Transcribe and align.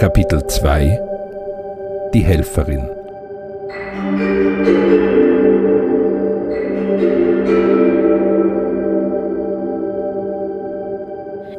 Kapitel 0.00 0.46
2 0.46 0.98
Die 2.14 2.24
Helferin 2.24 2.88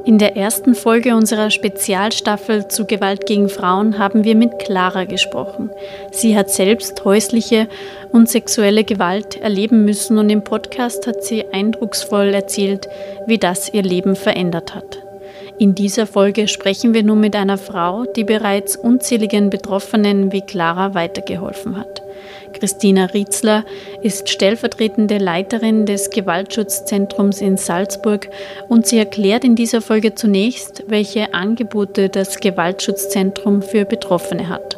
In 0.06 0.18
der 0.18 0.36
ersten 0.36 0.74
Folge 0.74 1.16
unserer 1.16 1.52
Spezialstaffel 1.52 2.68
zu 2.68 2.88
Gewalt 2.88 3.28
gegen 3.28 3.48
Frauen 3.48 4.00
haben 4.00 4.24
wir 4.24 4.36
mit 4.36 4.58
Clara 4.58 5.04
gesprochen. 5.04 5.70
Sie 6.10 6.36
hat 6.36 6.50
selbst 6.50 7.06
häusliche 7.06 7.68
und 8.12 8.28
sexuelle 8.28 8.84
Gewalt 8.84 9.40
erleben 9.40 9.86
müssen 9.86 10.18
und 10.18 10.32
im 10.32 10.44
Podcast 10.44 11.06
hat 11.06 11.24
sie 11.24 11.46
eindrucksvoll 11.54 12.34
erzählt, 12.34 12.90
wie 13.28 13.38
das 13.38 13.72
ihr 13.72 13.84
Leben 13.84 14.16
verändert 14.16 14.74
hat. 14.74 15.11
In 15.62 15.76
dieser 15.76 16.08
Folge 16.08 16.48
sprechen 16.48 16.96
wir 16.96 17.04
nun 17.04 17.20
mit 17.20 17.36
einer 17.36 17.60
Frau, 17.60 18.06
die 18.16 18.24
bereits 18.24 18.76
unzähligen 18.76 19.52
Betroffenen 19.52 20.32
wie 20.32 20.42
Clara 20.42 20.96
weitergeholfen 20.96 21.78
hat. 21.78 22.02
Christina 22.54 23.06
Rietzler 23.06 23.64
ist 24.02 24.28
stellvertretende 24.28 25.20
Leiterin 25.20 25.86
des 25.86 26.10
Gewaltschutzzentrums 26.10 27.42
in 27.42 27.58
Salzburg 27.58 28.28
und 28.70 28.88
sie 28.88 28.98
erklärt 28.98 29.44
in 29.44 29.56
dieser 29.56 29.84
Folge 29.84 30.16
zunächst, 30.16 30.84
welche 30.88 31.36
Angebote 31.36 32.10
das 32.10 32.40
Gewaltschutzzentrum 32.40 33.62
für 33.62 33.86
Betroffene 33.86 34.50
hat. 34.50 34.78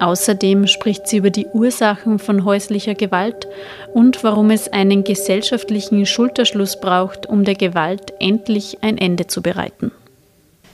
Außerdem 0.00 0.66
spricht 0.66 1.08
sie 1.08 1.18
über 1.18 1.28
die 1.28 1.48
Ursachen 1.48 2.18
von 2.18 2.46
häuslicher 2.46 2.94
Gewalt 2.94 3.48
und 3.92 4.24
warum 4.24 4.48
es 4.48 4.72
einen 4.72 5.04
gesellschaftlichen 5.04 6.06
Schulterschluss 6.06 6.80
braucht, 6.80 7.26
um 7.26 7.44
der 7.44 7.54
Gewalt 7.54 8.14
endlich 8.18 8.78
ein 8.80 8.96
Ende 8.96 9.26
zu 9.26 9.42
bereiten. 9.42 9.92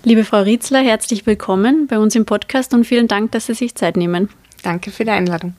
Liebe 0.09 0.25
Frau 0.25 0.41
Rietzler, 0.41 0.78
herzlich 0.78 1.27
willkommen 1.27 1.87
bei 1.87 1.98
uns 1.98 2.14
im 2.14 2.25
Podcast 2.25 2.73
und 2.73 2.87
vielen 2.87 3.09
Dank, 3.09 3.31
dass 3.33 3.45
Sie 3.45 3.53
sich 3.53 3.75
Zeit 3.75 3.98
nehmen. 3.98 4.31
Danke 4.62 4.91
für 4.91 5.05
die 5.05 5.11
Einladung. 5.11 5.53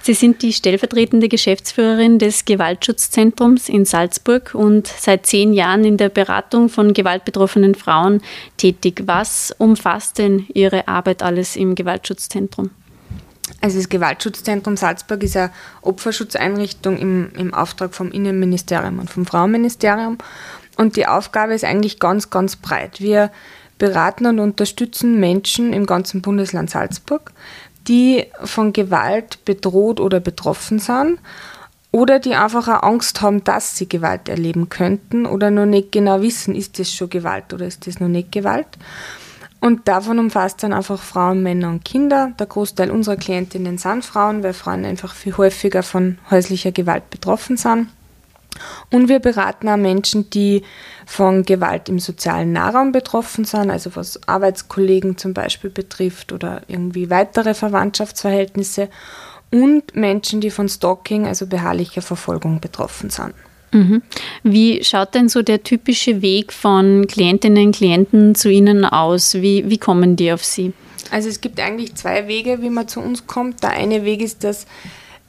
Sie 0.00 0.14
sind 0.14 0.40
die 0.40 0.54
stellvertretende 0.54 1.28
Geschäftsführerin 1.28 2.18
des 2.18 2.46
Gewaltschutzzentrums 2.46 3.68
in 3.68 3.84
Salzburg 3.84 4.54
und 4.54 4.86
seit 4.86 5.26
zehn 5.26 5.52
Jahren 5.52 5.84
in 5.84 5.98
der 5.98 6.08
Beratung 6.08 6.70
von 6.70 6.94
gewaltbetroffenen 6.94 7.74
Frauen 7.74 8.22
tätig. 8.56 9.02
Was 9.04 9.54
umfasst 9.58 10.16
denn 10.16 10.46
Ihre 10.54 10.88
Arbeit 10.88 11.22
alles 11.22 11.54
im 11.54 11.74
Gewaltschutzzentrum? 11.74 12.70
Also 13.60 13.76
das 13.76 13.90
Gewaltschutzzentrum 13.90 14.78
Salzburg 14.78 15.22
ist 15.22 15.36
eine 15.36 15.50
Opferschutzeinrichtung 15.82 16.96
im, 16.96 17.32
im 17.36 17.52
Auftrag 17.52 17.94
vom 17.94 18.12
Innenministerium 18.12 18.98
und 18.98 19.10
vom 19.10 19.26
Frauenministerium. 19.26 20.16
Und 20.78 20.96
die 20.96 21.06
Aufgabe 21.06 21.52
ist 21.52 21.64
eigentlich 21.64 21.98
ganz, 21.98 22.30
ganz 22.30 22.56
breit. 22.56 23.02
Wir 23.02 23.30
beraten 23.80 24.26
und 24.26 24.38
unterstützen 24.38 25.18
Menschen 25.18 25.72
im 25.72 25.86
ganzen 25.86 26.22
Bundesland 26.22 26.70
Salzburg 26.70 27.32
die 27.88 28.26
von 28.44 28.72
Gewalt 28.72 29.44
bedroht 29.44 30.00
oder 30.00 30.20
betroffen 30.20 30.78
sind 30.78 31.18
oder 31.92 32.20
die 32.20 32.34
einfach 32.34 32.68
auch 32.68 32.82
Angst 32.82 33.20
haben, 33.20 33.42
dass 33.42 33.76
sie 33.76 33.88
Gewalt 33.88 34.28
erleben 34.28 34.68
könnten 34.68 35.26
oder 35.26 35.50
noch 35.50 35.66
nicht 35.66 35.92
genau 35.92 36.22
wissen, 36.22 36.54
ist 36.54 36.78
das 36.78 36.92
schon 36.92 37.10
Gewalt 37.10 37.52
oder 37.52 37.66
ist 37.66 37.86
das 37.86 37.98
noch 37.98 38.08
nicht 38.08 38.30
Gewalt. 38.30 38.68
Und 39.60 39.88
davon 39.88 40.18
umfasst 40.18 40.62
dann 40.62 40.72
einfach 40.72 41.02
Frauen, 41.02 41.42
Männer 41.42 41.68
und 41.68 41.84
Kinder. 41.84 42.32
Der 42.38 42.46
Großteil 42.46 42.90
unserer 42.90 43.16
Klientinnen 43.16 43.76
sind 43.76 44.04
Frauen, 44.04 44.42
weil 44.42 44.54
Frauen 44.54 44.86
einfach 44.86 45.14
viel 45.14 45.36
häufiger 45.36 45.82
von 45.82 46.16
häuslicher 46.30 46.72
Gewalt 46.72 47.10
betroffen 47.10 47.58
sind. 47.58 47.88
Und 48.90 49.08
wir 49.08 49.20
beraten 49.20 49.68
auch 49.68 49.76
Menschen, 49.76 50.30
die 50.30 50.62
von 51.06 51.44
Gewalt 51.44 51.88
im 51.88 51.98
sozialen 51.98 52.52
Nahraum 52.52 52.92
betroffen 52.92 53.44
sind, 53.44 53.70
also 53.70 53.94
was 53.94 54.20
Arbeitskollegen 54.28 55.16
zum 55.18 55.34
Beispiel 55.34 55.70
betrifft 55.70 56.32
oder 56.32 56.62
irgendwie 56.68 57.10
weitere 57.10 57.54
Verwandtschaftsverhältnisse. 57.54 58.88
Und 59.52 59.96
Menschen, 59.96 60.40
die 60.40 60.50
von 60.50 60.68
Stalking, 60.68 61.26
also 61.26 61.46
beharrlicher 61.46 62.02
Verfolgung 62.02 62.60
betroffen 62.60 63.10
sind. 63.10 63.34
Mhm. 63.72 64.02
Wie 64.42 64.82
schaut 64.84 65.14
denn 65.14 65.28
so 65.28 65.42
der 65.42 65.62
typische 65.62 66.22
Weg 66.22 66.52
von 66.52 67.06
Klientinnen 67.06 67.66
und 67.66 67.76
Klienten 67.76 68.34
zu 68.34 68.48
Ihnen 68.48 68.84
aus? 68.84 69.34
Wie, 69.34 69.68
wie 69.68 69.78
kommen 69.78 70.16
die 70.16 70.32
auf 70.32 70.44
Sie? 70.44 70.72
Also 71.10 71.28
es 71.28 71.40
gibt 71.40 71.58
eigentlich 71.60 71.94
zwei 71.94 72.28
Wege, 72.28 72.62
wie 72.62 72.70
man 72.70 72.86
zu 72.86 73.00
uns 73.00 73.26
kommt. 73.26 73.62
Der 73.62 73.70
eine 73.70 74.04
Weg 74.04 74.22
ist, 74.22 74.44
dass 74.44 74.66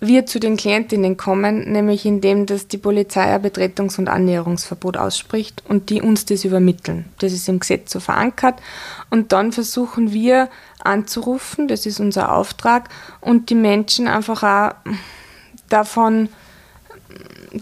wir 0.03 0.25
zu 0.25 0.39
den 0.39 0.57
Klientinnen 0.57 1.15
kommen, 1.15 1.71
nämlich 1.71 2.07
indem 2.07 2.47
dass 2.47 2.67
die 2.67 2.79
Polizei 2.79 3.21
ein 3.21 3.41
Betretungs- 3.41 3.99
und 3.99 4.09
Annäherungsverbot 4.09 4.97
ausspricht 4.97 5.63
und 5.69 5.91
die 5.91 6.01
uns 6.01 6.25
das 6.25 6.43
übermitteln. 6.43 7.05
Das 7.19 7.31
ist 7.31 7.47
im 7.47 7.59
Gesetz 7.59 7.91
so 7.91 7.99
verankert. 7.99 8.59
Und 9.11 9.31
dann 9.31 9.51
versuchen 9.51 10.11
wir 10.11 10.49
anzurufen, 10.83 11.67
das 11.67 11.85
ist 11.85 11.99
unser 11.99 12.33
Auftrag, 12.33 12.89
und 13.21 13.51
die 13.51 13.55
Menschen 13.55 14.07
einfach 14.07 14.41
auch 14.41 14.75
davon 15.69 16.29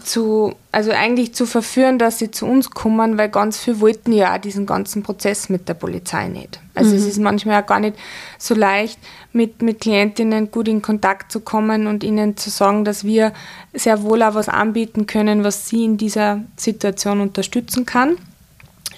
zu, 0.04 0.54
also 0.70 0.92
eigentlich 0.92 1.34
zu 1.34 1.46
verführen, 1.46 1.98
dass 1.98 2.18
sie 2.18 2.30
zu 2.30 2.46
uns 2.46 2.70
kommen, 2.70 3.18
weil 3.18 3.28
ganz 3.28 3.58
viele 3.58 3.80
wollten 3.80 4.12
ja 4.12 4.34
auch 4.34 4.38
diesen 4.38 4.66
ganzen 4.66 5.02
Prozess 5.02 5.48
mit 5.48 5.68
der 5.68 5.74
Polizei 5.74 6.28
nicht. 6.28 6.60
Also 6.74 6.90
mhm. 6.90 6.96
es 6.96 7.06
ist 7.06 7.18
manchmal 7.18 7.62
auch 7.62 7.66
gar 7.66 7.80
nicht 7.80 7.96
so 8.38 8.54
leicht, 8.54 8.98
mit, 9.32 9.62
mit 9.62 9.80
Klientinnen 9.80 10.50
gut 10.50 10.68
in 10.68 10.82
Kontakt 10.82 11.32
zu 11.32 11.40
kommen 11.40 11.86
und 11.86 12.04
ihnen 12.04 12.36
zu 12.36 12.50
sagen, 12.50 12.84
dass 12.84 13.04
wir 13.04 13.32
sehr 13.72 14.02
wohl 14.02 14.22
auch 14.22 14.34
was 14.34 14.48
anbieten 14.48 15.06
können, 15.06 15.44
was 15.44 15.68
sie 15.68 15.84
in 15.84 15.96
dieser 15.96 16.42
Situation 16.56 17.20
unterstützen 17.20 17.84
kann. 17.84 18.16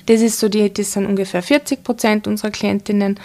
Das 0.07 0.21
ist 0.21 0.39
so 0.39 0.49
die, 0.49 0.73
das 0.73 0.93
sind 0.93 1.07
ungefähr 1.07 1.43
40 1.43 1.85
Prozent 1.85 2.27
unserer 2.27 2.51
Klientinnen 2.51 3.19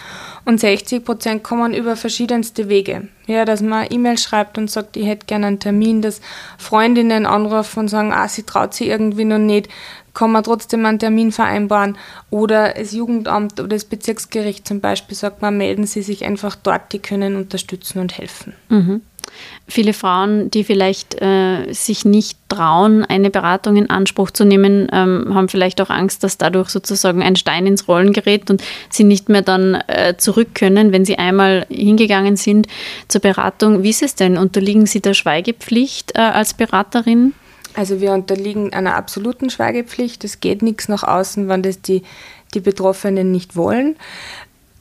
und 0.44 0.60
60 0.60 1.04
Prozent 1.04 1.42
kommen 1.42 1.74
über 1.74 1.96
verschiedenste 1.96 2.68
Wege. 2.68 3.08
Ja, 3.26 3.44
dass 3.44 3.60
man 3.60 3.86
E-Mail 3.90 4.18
schreibt 4.18 4.56
und 4.58 4.70
sagt, 4.70 4.96
ich 4.96 5.06
hätte 5.06 5.26
gerne 5.26 5.48
einen 5.48 5.60
Termin, 5.60 6.02
dass 6.02 6.20
Freundinnen 6.56 7.26
anrufen 7.26 7.80
und 7.80 7.88
sagen, 7.88 8.12
ah, 8.12 8.28
sie 8.28 8.44
traut 8.44 8.74
sich 8.74 8.88
irgendwie 8.88 9.24
noch 9.24 9.38
nicht, 9.38 9.68
kann 10.14 10.32
man 10.32 10.42
trotzdem 10.42 10.84
einen 10.86 10.98
Termin 10.98 11.30
vereinbaren. 11.30 11.96
Oder 12.30 12.72
das 12.72 12.92
Jugendamt 12.92 13.60
oder 13.60 13.68
das 13.68 13.84
Bezirksgericht 13.84 14.66
zum 14.66 14.80
Beispiel 14.80 15.16
sagt 15.16 15.42
man, 15.42 15.56
melden 15.56 15.86
Sie 15.86 16.02
sich 16.02 16.24
einfach 16.24 16.56
dort, 16.56 16.92
die 16.92 16.98
können 16.98 17.36
unterstützen 17.36 18.00
und 18.00 18.16
helfen. 18.18 18.54
Mhm. 18.68 19.02
Viele 19.66 19.92
Frauen, 19.92 20.50
die 20.50 20.64
vielleicht 20.64 21.20
äh, 21.20 21.72
sich 21.72 22.04
nicht 22.04 22.38
trauen, 22.48 23.04
eine 23.04 23.30
Beratung 23.30 23.76
in 23.76 23.90
Anspruch 23.90 24.30
zu 24.30 24.44
nehmen, 24.44 24.88
ähm, 24.92 25.34
haben 25.34 25.48
vielleicht 25.48 25.80
auch 25.80 25.90
Angst, 25.90 26.24
dass 26.24 26.38
dadurch 26.38 26.70
sozusagen 26.70 27.22
ein 27.22 27.36
Stein 27.36 27.66
ins 27.66 27.88
Rollen 27.88 28.12
gerät 28.12 28.50
und 28.50 28.62
sie 28.88 29.04
nicht 29.04 29.28
mehr 29.28 29.42
dann 29.42 29.74
äh, 29.86 30.16
zurück 30.16 30.54
können, 30.54 30.92
wenn 30.92 31.04
sie 31.04 31.18
einmal 31.18 31.66
hingegangen 31.68 32.36
sind 32.36 32.66
zur 33.08 33.20
Beratung. 33.20 33.82
Wie 33.82 33.90
ist 33.90 34.02
es 34.02 34.14
denn? 34.14 34.38
Unterliegen 34.38 34.86
Sie 34.86 35.00
der 35.00 35.14
Schweigepflicht 35.14 36.12
äh, 36.14 36.20
als 36.20 36.54
Beraterin? 36.54 37.34
Also 37.74 38.00
wir 38.00 38.12
unterliegen 38.12 38.72
einer 38.72 38.96
absoluten 38.96 39.50
Schweigepflicht. 39.50 40.24
Es 40.24 40.40
geht 40.40 40.62
nichts 40.62 40.88
nach 40.88 41.04
außen, 41.04 41.48
wenn 41.48 41.62
das 41.62 41.80
die, 41.80 42.02
die 42.54 42.60
Betroffenen 42.60 43.30
nicht 43.30 43.54
wollen. 43.54 43.96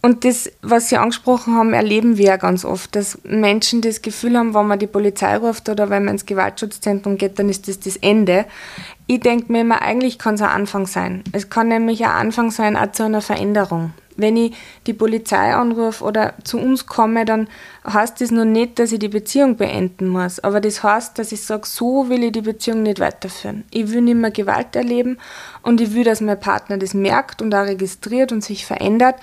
Und 0.01 0.25
das, 0.25 0.51
was 0.61 0.89
Sie 0.89 0.97
angesprochen 0.97 1.55
haben, 1.55 1.73
erleben 1.73 2.17
wir 2.17 2.25
ja 2.25 2.37
ganz 2.37 2.63
oft, 2.65 2.95
dass 2.95 3.17
Menschen 3.23 3.81
das 3.81 4.01
Gefühl 4.01 4.37
haben, 4.37 4.53
wenn 4.53 4.67
man 4.67 4.79
die 4.79 4.87
Polizei 4.87 5.35
ruft 5.37 5.69
oder 5.69 5.89
wenn 5.89 6.05
man 6.05 6.13
ins 6.13 6.25
Gewaltschutzzentrum 6.25 7.17
geht, 7.17 7.39
dann 7.39 7.49
ist 7.49 7.67
das 7.67 7.79
das 7.79 7.97
Ende. 7.97 8.45
Ich 9.07 9.21
denke 9.21 9.51
mir 9.51 9.61
immer, 9.61 9.81
eigentlich 9.81 10.19
kann 10.19 10.35
es 10.35 10.41
ein 10.41 10.49
Anfang 10.49 10.85
sein. 10.85 11.23
Es 11.31 11.49
kann 11.49 11.69
nämlich 11.69 12.05
ein 12.05 12.11
Anfang 12.11 12.51
sein 12.51 12.77
auch 12.77 12.91
zu 12.91 13.03
einer 13.03 13.21
Veränderung. 13.21 13.93
Wenn 14.19 14.35
ich 14.35 14.55
die 14.87 14.93
Polizei 14.93 15.53
anrufe 15.53 16.03
oder 16.03 16.33
zu 16.43 16.57
uns 16.57 16.87
komme, 16.87 17.23
dann 17.23 17.47
heißt 17.87 18.19
das 18.19 18.31
noch 18.31 18.45
nicht, 18.45 18.79
dass 18.79 18.91
ich 18.91 18.99
die 18.99 19.09
Beziehung 19.09 19.57
beenden 19.57 20.07
muss. 20.07 20.39
Aber 20.39 20.59
das 20.59 20.81
heißt, 20.81 21.19
dass 21.19 21.31
ich 21.31 21.43
sage, 21.43 21.67
so 21.67 22.09
will 22.09 22.23
ich 22.23 22.31
die 22.31 22.41
Beziehung 22.41 22.83
nicht 22.83 22.99
weiterführen. 22.99 23.63
Ich 23.71 23.91
will 23.91 24.01
nicht 24.01 24.17
mehr 24.17 24.31
Gewalt 24.31 24.75
erleben 24.75 25.17
und 25.61 25.81
ich 25.81 25.93
will, 25.93 26.03
dass 26.03 26.19
mein 26.21 26.39
Partner 26.39 26.77
das 26.77 26.95
merkt 26.95 27.41
und 27.43 27.53
auch 27.53 27.65
registriert 27.65 28.31
und 28.31 28.43
sich 28.43 28.65
verändert. 28.65 29.17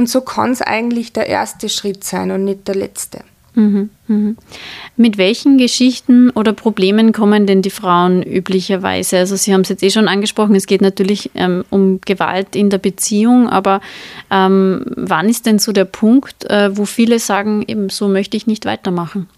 Und 0.00 0.08
so 0.08 0.22
kann 0.22 0.52
es 0.52 0.62
eigentlich 0.62 1.12
der 1.12 1.26
erste 1.26 1.68
Schritt 1.68 2.04
sein 2.04 2.30
und 2.30 2.42
nicht 2.46 2.66
der 2.66 2.74
letzte. 2.74 3.20
Mhm, 3.54 3.90
mhm. 4.08 4.38
Mit 4.96 5.18
welchen 5.18 5.58
Geschichten 5.58 6.30
oder 6.30 6.54
Problemen 6.54 7.12
kommen 7.12 7.46
denn 7.46 7.60
die 7.60 7.68
Frauen 7.68 8.22
üblicherweise? 8.22 9.18
Also 9.18 9.36
Sie 9.36 9.52
haben 9.52 9.60
es 9.60 9.68
jetzt 9.68 9.82
eh 9.82 9.90
schon 9.90 10.08
angesprochen, 10.08 10.54
es 10.54 10.66
geht 10.66 10.80
natürlich 10.80 11.32
ähm, 11.34 11.66
um 11.68 12.00
Gewalt 12.00 12.56
in 12.56 12.70
der 12.70 12.78
Beziehung, 12.78 13.50
aber 13.50 13.82
ähm, 14.30 14.86
wann 14.96 15.28
ist 15.28 15.44
denn 15.44 15.58
so 15.58 15.70
der 15.72 15.84
Punkt, 15.84 16.48
äh, 16.48 16.74
wo 16.74 16.86
viele 16.86 17.18
sagen, 17.18 17.62
eben 17.68 17.90
so 17.90 18.08
möchte 18.08 18.38
ich 18.38 18.46
nicht 18.46 18.64
weitermachen? 18.64 19.28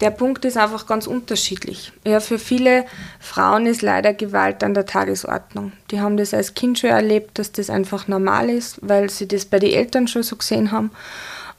Der 0.00 0.10
Punkt 0.10 0.44
ist 0.44 0.56
einfach 0.56 0.86
ganz 0.86 1.08
unterschiedlich. 1.08 1.92
Ja, 2.04 2.20
für 2.20 2.38
viele 2.38 2.86
Frauen 3.18 3.66
ist 3.66 3.82
leider 3.82 4.14
Gewalt 4.14 4.62
an 4.62 4.74
der 4.74 4.86
Tagesordnung. 4.86 5.72
Die 5.90 6.00
haben 6.00 6.16
das 6.16 6.32
als 6.32 6.54
Kind 6.54 6.78
schon 6.78 6.90
erlebt, 6.90 7.38
dass 7.38 7.50
das 7.50 7.68
einfach 7.68 8.06
normal 8.06 8.48
ist, 8.48 8.78
weil 8.80 9.10
sie 9.10 9.26
das 9.26 9.44
bei 9.44 9.58
den 9.58 9.72
Eltern 9.72 10.06
schon 10.06 10.22
so 10.22 10.36
gesehen 10.36 10.70
haben. 10.70 10.92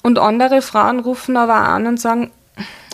Und 0.04 0.20
andere 0.20 0.62
Frauen 0.62 1.00
rufen 1.00 1.36
aber 1.36 1.56
an 1.56 1.86
und 1.86 2.00
sagen, 2.00 2.32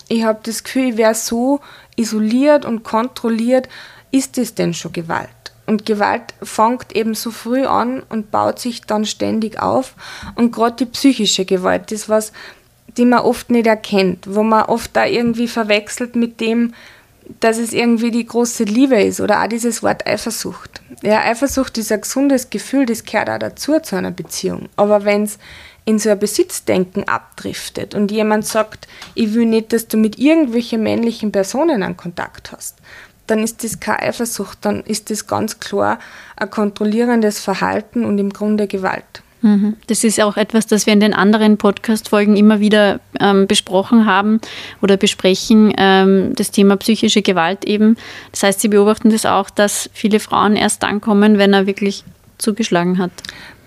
ich 0.08 0.24
habe 0.24 0.40
das 0.44 0.64
Gefühl, 0.64 0.90
ich 0.90 0.98
wäre 0.98 1.16
so 1.16 1.60
isoliert 1.96 2.66
und 2.66 2.84
kontrolliert. 2.84 3.70
Ist 4.12 4.38
das 4.38 4.56
denn 4.56 4.74
schon 4.74 4.94
Gewalt? 4.94 5.30
Und 5.68 5.86
Gewalt 5.86 6.34
fängt 6.44 6.96
eben 6.96 7.16
so 7.16 7.32
früh 7.32 7.66
an 7.66 8.04
und 8.10 8.32
baut 8.32 8.60
sich 8.60 8.82
dann 8.82 9.06
ständig 9.06 9.60
auf. 9.60 9.96
Und 10.36 10.52
gerade 10.52 10.76
die 10.76 10.86
psychische 10.86 11.46
Gewalt 11.46 11.92
ist 11.92 12.08
was, 12.08 12.32
die 12.98 13.06
man 13.06 13.20
oft 13.20 13.50
nicht 13.50 13.68
erkennt, 13.68 14.26
wo 14.30 14.44
man 14.44 14.66
oft 14.66 14.96
da 14.96 15.06
irgendwie 15.06 15.48
verwechselt 15.48 16.16
mit 16.16 16.40
dem, 16.40 16.74
dass 17.40 17.58
es 17.58 17.74
irgendwie 17.74 18.12
die 18.12 18.26
große 18.26 18.64
Liebe 18.64 19.02
ist 19.02 19.20
oder 19.20 19.44
auch 19.44 19.48
dieses 19.48 19.82
Wort 19.84 20.06
Eifersucht. 20.08 20.82
Ja, 21.02 21.22
Eifersucht 21.22 21.78
ist 21.78 21.92
ein 21.92 22.02
gesundes 22.02 22.50
Gefühl, 22.50 22.86
das 22.86 23.04
gehört 23.04 23.30
auch 23.30 23.40
dazu 23.40 23.80
zu 23.80 23.96
einer 23.96 24.12
Beziehung. 24.12 24.70
Aber 24.76 25.06
wenn 25.06 25.24
es 25.24 25.40
in 25.86 26.00
so 26.00 26.10
ein 26.10 26.20
Besitzdenken 26.20 27.08
abdriftet 27.08 27.94
und 27.94 28.12
jemand 28.12 28.46
sagt, 28.46 28.88
ich 29.14 29.34
will 29.34 29.46
nicht, 29.46 29.74
dass 29.74 29.88
du 29.88 29.98
mit 29.98 30.18
irgendwelchen 30.18 30.82
männlichen 30.84 31.32
Personen 31.32 31.84
einen 31.84 31.98
Kontakt 31.98 32.52
hast, 32.52 32.78
dann 33.28 33.44
ist 33.44 33.64
das 33.64 33.80
keine 33.80 34.04
Eifersucht, 34.04 34.60
dann 34.62 34.82
ist 34.82 35.10
das 35.10 35.28
ganz 35.28 35.60
klar 35.60 36.00
ein 36.36 36.50
kontrollierendes 36.50 37.40
Verhalten 37.40 38.06
und 38.06 38.18
im 38.20 38.32
Grunde 38.32 38.68
Gewalt. 38.68 39.24
Mhm. 39.42 39.76
Das 39.88 40.04
ist 40.04 40.20
auch 40.22 40.38
etwas, 40.38 40.66
das 40.66 40.86
wir 40.86 40.94
in 40.94 41.00
den 41.00 41.14
anderen 41.14 41.58
Podcast-Folgen 41.58 42.36
immer 42.36 42.60
wieder 42.60 43.00
ähm, 43.20 43.48
besprochen 43.48 44.06
haben 44.06 44.40
oder 44.82 44.98
besprechen, 44.98 45.74
ähm, 45.78 46.34
das 46.36 46.52
Thema 46.52 46.78
psychische 46.78 47.22
Gewalt 47.22 47.66
eben. 47.66 47.98
Das 48.32 48.44
heißt, 48.44 48.62
Sie 48.62 48.70
beobachten 48.70 49.10
das 49.10 49.26
auch, 49.26 49.50
dass 49.50 49.90
viele 49.94 50.20
Frauen 50.20 50.56
erst 50.56 50.84
dann 50.84 51.02
kommen, 51.02 51.38
wenn 51.38 51.54
er 51.54 51.68
wirklich 51.68 52.04
zugeschlagen 52.38 52.98
hat. 52.98 53.12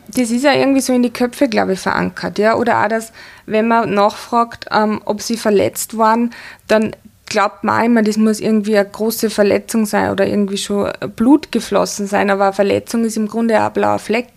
Das 0.08 0.30
ist 0.30 0.42
ja 0.42 0.54
irgendwie 0.54 0.80
so 0.80 0.92
in 0.92 1.02
die 1.02 1.12
Köpfe, 1.12 1.48
glaube 1.48 1.74
ich, 1.74 1.80
verankert. 1.80 2.38
Ja? 2.38 2.56
Oder 2.56 2.82
auch, 2.82 2.88
dass, 2.88 3.12
wenn 3.46 3.68
man 3.68 3.92
nachfragt, 3.92 4.66
ähm, 4.70 5.02
ob 5.04 5.20
sie 5.20 5.36
verletzt 5.36 5.98
waren, 5.98 6.30
dann 6.66 6.96
glaubt 7.26 7.62
man 7.62 7.84
immer, 7.84 8.02
das 8.02 8.16
muss 8.16 8.40
irgendwie 8.40 8.78
eine 8.78 8.88
große 8.88 9.28
Verletzung 9.28 9.84
sein 9.84 10.10
oder 10.10 10.26
irgendwie 10.26 10.56
schon 10.56 10.90
Blut 11.14 11.52
geflossen 11.52 12.06
sein. 12.06 12.30
Aber 12.30 12.44
eine 12.44 12.52
Verletzung 12.54 13.04
ist 13.04 13.18
im 13.18 13.28
Grunde 13.28 13.60
auch 13.60 13.66
ein 13.66 13.72
blauer 13.74 13.98
Fleck. 13.98 14.28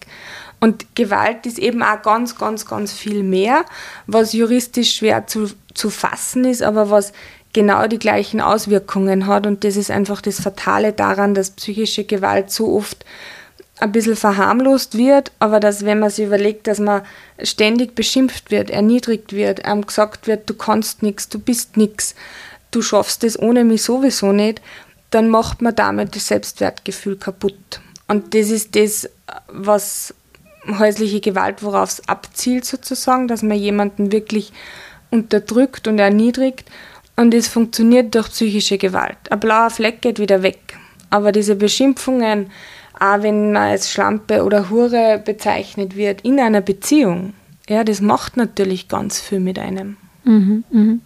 Und 0.61 0.95
Gewalt 0.95 1.47
ist 1.47 1.57
eben 1.57 1.81
auch 1.81 2.01
ganz, 2.03 2.37
ganz, 2.37 2.67
ganz 2.67 2.93
viel 2.93 3.23
mehr, 3.23 3.65
was 4.05 4.31
juristisch 4.31 4.95
schwer 4.95 5.25
zu, 5.25 5.49
zu 5.73 5.89
fassen 5.89 6.45
ist, 6.45 6.61
aber 6.61 6.91
was 6.91 7.13
genau 7.51 7.87
die 7.87 7.99
gleichen 7.99 8.39
Auswirkungen 8.39 9.25
hat. 9.25 9.47
Und 9.47 9.63
das 9.63 9.75
ist 9.75 9.89
einfach 9.89 10.21
das 10.21 10.39
Fatale 10.39 10.93
daran, 10.93 11.33
dass 11.33 11.49
psychische 11.49 12.03
Gewalt 12.03 12.51
so 12.51 12.75
oft 12.75 13.05
ein 13.79 13.91
bisschen 13.91 14.15
verharmlost 14.15 14.95
wird, 14.95 15.31
aber 15.39 15.59
dass, 15.59 15.83
wenn 15.83 15.97
man 15.97 16.11
sich 16.11 16.27
überlegt, 16.27 16.67
dass 16.67 16.77
man 16.77 17.01
ständig 17.41 17.95
beschimpft 17.95 18.51
wird, 18.51 18.69
erniedrigt 18.69 19.33
wird, 19.33 19.65
einem 19.65 19.87
gesagt 19.87 20.27
wird, 20.27 20.47
du 20.47 20.53
kannst 20.53 21.01
nichts, 21.01 21.27
du 21.27 21.39
bist 21.39 21.77
nichts, 21.77 22.13
du 22.69 22.83
schaffst 22.83 23.23
es 23.23 23.39
ohne 23.39 23.63
mich 23.63 23.81
sowieso 23.81 24.31
nicht, 24.31 24.61
dann 25.09 25.29
macht 25.29 25.63
man 25.63 25.75
damit 25.75 26.15
das 26.15 26.27
Selbstwertgefühl 26.27 27.15
kaputt. 27.15 27.81
Und 28.07 28.35
das 28.35 28.51
ist 28.51 28.75
das, 28.75 29.09
was 29.47 30.13
häusliche 30.67 31.21
Gewalt, 31.21 31.63
worauf 31.63 31.89
es 31.89 32.07
abzielt 32.07 32.65
sozusagen, 32.65 33.27
dass 33.27 33.43
man 33.43 33.57
jemanden 33.57 34.11
wirklich 34.11 34.51
unterdrückt 35.09 35.87
und 35.87 35.99
erniedrigt. 35.99 36.69
Und 37.15 37.33
es 37.33 37.47
funktioniert 37.47 38.15
durch 38.15 38.29
psychische 38.29 38.77
Gewalt. 38.77 39.17
Ein 39.29 39.39
blauer 39.39 39.69
Fleck 39.69 40.01
geht 40.01 40.19
wieder 40.19 40.43
weg. 40.43 40.77
Aber 41.09 41.31
diese 41.31 41.55
Beschimpfungen, 41.55 42.51
auch 42.99 43.21
wenn 43.21 43.51
man 43.51 43.63
als 43.63 43.91
Schlampe 43.91 44.43
oder 44.43 44.69
Hure 44.69 45.21
bezeichnet 45.23 45.95
wird 45.95 46.21
in 46.21 46.39
einer 46.39 46.61
Beziehung, 46.61 47.33
ja, 47.67 47.83
das 47.83 48.01
macht 48.01 48.37
natürlich 48.37 48.87
ganz 48.87 49.19
viel 49.19 49.39
mit 49.39 49.59
einem. 49.59 49.97
Mhm, 50.23 50.63
mhm. 50.69 51.01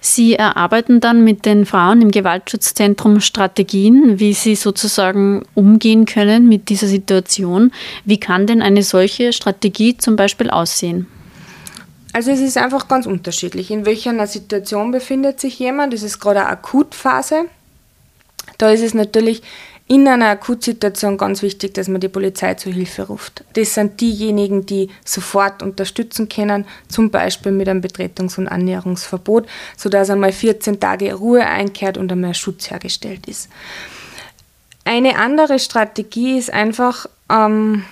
Sie 0.00 0.34
erarbeiten 0.34 1.00
dann 1.00 1.24
mit 1.24 1.46
den 1.46 1.64
Frauen 1.64 2.02
im 2.02 2.10
Gewaltschutzzentrum 2.10 3.20
Strategien, 3.20 4.18
wie 4.18 4.34
sie 4.34 4.56
sozusagen 4.56 5.44
umgehen 5.54 6.06
können 6.06 6.48
mit 6.48 6.68
dieser 6.68 6.86
Situation. 6.86 7.72
Wie 8.04 8.20
kann 8.20 8.46
denn 8.46 8.62
eine 8.62 8.82
solche 8.82 9.32
Strategie 9.32 9.96
zum 9.96 10.16
Beispiel 10.16 10.50
aussehen? 10.50 11.06
Also 12.12 12.30
es 12.30 12.40
ist 12.40 12.58
einfach 12.58 12.88
ganz 12.88 13.06
unterschiedlich. 13.06 13.70
In 13.70 13.86
welcher 13.86 14.26
Situation 14.26 14.90
befindet 14.90 15.40
sich 15.40 15.58
jemand? 15.58 15.94
Das 15.94 16.02
ist 16.02 16.20
gerade 16.20 16.40
eine 16.40 16.50
Akutphase. 16.50 17.46
Da 18.58 18.70
ist 18.70 18.82
es 18.82 18.92
natürlich 18.92 19.42
in 19.88 20.06
einer 20.08 20.30
Akutsituation 20.30 21.18
ganz 21.18 21.42
wichtig, 21.42 21.74
dass 21.74 21.88
man 21.88 22.00
die 22.00 22.08
Polizei 22.08 22.54
zur 22.54 22.72
Hilfe 22.72 23.02
ruft. 23.02 23.44
Das 23.54 23.74
sind 23.74 24.00
diejenigen, 24.00 24.64
die 24.64 24.88
sofort 25.04 25.62
unterstützen 25.62 26.28
können, 26.28 26.64
zum 26.88 27.10
Beispiel 27.10 27.52
mit 27.52 27.68
einem 27.68 27.82
Betretungs- 27.82 28.38
und 28.38 28.48
Annäherungsverbot, 28.48 29.46
sodass 29.76 30.10
einmal 30.10 30.32
14 30.32 30.80
Tage 30.80 31.14
Ruhe 31.14 31.44
einkehrt 31.44 31.98
und 31.98 32.10
einmal 32.10 32.34
Schutz 32.34 32.70
hergestellt 32.70 33.26
ist. 33.26 33.48
Eine 34.84 35.18
andere 35.18 35.58
Strategie 35.58 36.38
ist 36.38 36.52
einfach 36.52 37.06
ähm, 37.30 37.84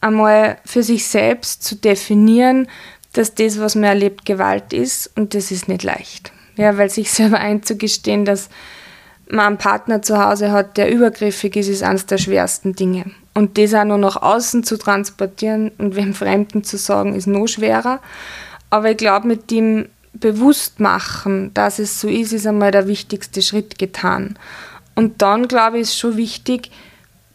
einmal 0.00 0.58
für 0.64 0.82
sich 0.82 1.06
selbst 1.06 1.62
zu 1.62 1.76
definieren, 1.76 2.68
dass 3.12 3.34
das, 3.34 3.58
was 3.58 3.74
man 3.74 3.84
erlebt, 3.84 4.24
Gewalt 4.24 4.72
ist 4.72 5.10
und 5.16 5.34
das 5.34 5.50
ist 5.50 5.68
nicht 5.68 5.82
leicht. 5.82 6.32
Ja, 6.56 6.76
weil 6.78 6.90
sich 6.90 7.10
selber 7.10 7.38
einzugestehen, 7.38 8.24
dass 8.24 8.48
man 9.32 9.46
einen 9.46 9.58
Partner 9.58 10.02
zu 10.02 10.22
Hause 10.22 10.52
hat, 10.52 10.76
der 10.76 10.92
übergriffig 10.92 11.56
ist, 11.56 11.68
ist 11.68 11.82
eines 11.82 12.06
der 12.06 12.18
schwersten 12.18 12.74
Dinge. 12.74 13.06
Und 13.34 13.56
das 13.58 13.74
auch 13.74 13.84
nur 13.84 13.98
nach 13.98 14.16
außen 14.16 14.62
zu 14.62 14.76
transportieren 14.76 15.72
und 15.78 15.96
wem 15.96 16.14
Fremden 16.14 16.64
zu 16.64 16.76
sagen, 16.76 17.14
ist 17.14 17.26
noch 17.26 17.46
schwerer. 17.46 18.00
Aber 18.70 18.90
ich 18.90 18.98
glaube, 18.98 19.26
mit 19.26 19.50
dem 19.50 19.88
Bewusstmachen, 20.12 21.52
dass 21.54 21.78
es 21.78 22.00
so 22.00 22.08
ist, 22.08 22.32
ist 22.32 22.46
einmal 22.46 22.70
der 22.70 22.86
wichtigste 22.86 23.40
Schritt 23.40 23.78
getan. 23.78 24.38
Und 24.94 25.22
dann, 25.22 25.48
glaube 25.48 25.78
ich, 25.78 25.84
ist 25.84 25.98
schon 25.98 26.18
wichtig, 26.18 26.70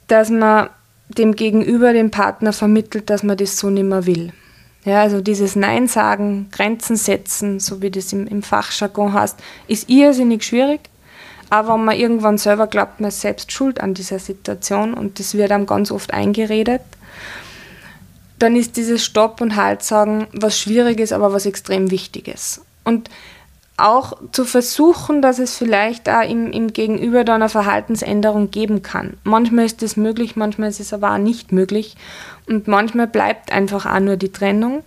dass 0.08 0.30
man 0.30 0.70
dem 1.10 1.36
Gegenüber, 1.36 1.94
dem 1.94 2.12
Partner 2.12 2.54
vermittelt, 2.54 3.10
dass 3.10 3.24
man 3.24 3.38
das 3.38 3.58
so 3.58 3.70
nicht 3.70 3.84
mehr 3.84 4.06
will. 4.06 4.32
Ja, 4.86 5.02
also 5.02 5.22
dieses 5.22 5.56
Nein 5.56 5.88
sagen, 5.88 6.48
Grenzen 6.52 6.96
setzen, 6.96 7.60
so 7.60 7.82
wie 7.82 7.90
das 7.90 8.14
im, 8.14 8.28
im 8.28 8.44
Fachjargon 8.44 9.14
heißt, 9.14 9.38
ist 9.68 9.90
irrsinnig 9.90 10.44
schwierig. 10.44 10.82
Aber 11.50 11.74
wenn 11.74 11.86
man 11.86 11.96
irgendwann 11.96 12.38
selber 12.38 12.68
glaubt, 12.68 13.00
man 13.00 13.10
ist 13.10 13.22
selbst 13.22 13.52
schuld 13.52 13.80
an 13.80 13.94
dieser 13.94 14.20
Situation 14.20 14.94
und 14.94 15.20
das 15.20 15.34
wird 15.34 15.52
einem 15.52 15.66
ganz 15.66 15.92
oft 15.92 16.14
eingeredet, 16.14 16.82
dann 18.40 18.56
ist 18.56 18.78
dieses 18.78 19.04
Stopp 19.04 19.42
und 19.42 19.56
Halt 19.56 19.82
sagen 19.82 20.28
was 20.34 20.60
Schwieriges, 20.60 21.12
aber 21.12 21.34
was 21.34 21.46
extrem 21.46 21.90
Wichtiges. 21.90 22.62
Und 22.84 23.10
auch 23.78 24.18
zu 24.32 24.44
versuchen, 24.44 25.22
dass 25.22 25.38
es 25.38 25.56
vielleicht 25.56 26.10
auch 26.10 26.28
im, 26.28 26.52
im 26.52 26.74
Gegenüber 26.74 27.24
da 27.24 27.36
eine 27.36 27.48
Verhaltensänderung 27.48 28.50
geben 28.50 28.82
kann. 28.82 29.18
Manchmal 29.24 29.66
ist 29.66 29.84
das 29.84 29.98
möglich, 29.98 30.36
manchmal 30.36 30.70
ist 30.70 30.80
es 30.80 30.94
aber 30.94 31.14
auch 31.14 31.20
nicht 31.20 31.52
möglich. 31.52 31.96
Und 32.48 32.68
manchmal 32.68 33.06
bleibt 33.06 33.52
einfach 33.52 33.86
auch 33.86 34.00
nur 34.00 34.18
die 34.18 34.32
Trennung. 34.32 34.84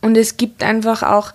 Und 0.00 0.16
es 0.16 0.36
gibt 0.36 0.64
einfach 0.64 1.04
auch 1.04 1.32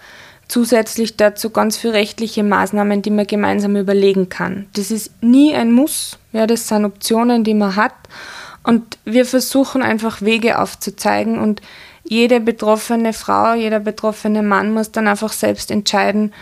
zusätzlich 0.49 1.15
dazu 1.15 1.51
ganz 1.51 1.77
viele 1.77 1.93
rechtliche 1.93 2.43
Maßnahmen, 2.43 3.01
die 3.01 3.11
man 3.11 3.27
gemeinsam 3.27 3.77
überlegen 3.77 4.27
kann. 4.27 4.67
Das 4.73 4.91
ist 4.91 5.11
nie 5.23 5.55
ein 5.55 5.71
Muss, 5.71 6.17
ja, 6.33 6.45
das 6.45 6.67
sind 6.67 6.83
Optionen, 6.83 7.45
die 7.45 7.53
man 7.53 7.77
hat. 7.77 7.93
Und 8.63 8.97
wir 9.05 9.25
versuchen 9.25 9.81
einfach 9.81 10.21
Wege 10.21 10.59
aufzuzeigen 10.59 11.39
und 11.39 11.61
jede 12.03 12.39
betroffene 12.39 13.13
Frau, 13.13 13.53
jeder 13.53 13.79
betroffene 13.79 14.41
Mann 14.41 14.73
muss 14.73 14.91
dann 14.91 15.07
einfach 15.07 15.31
selbst 15.31 15.71
entscheiden, 15.71 16.33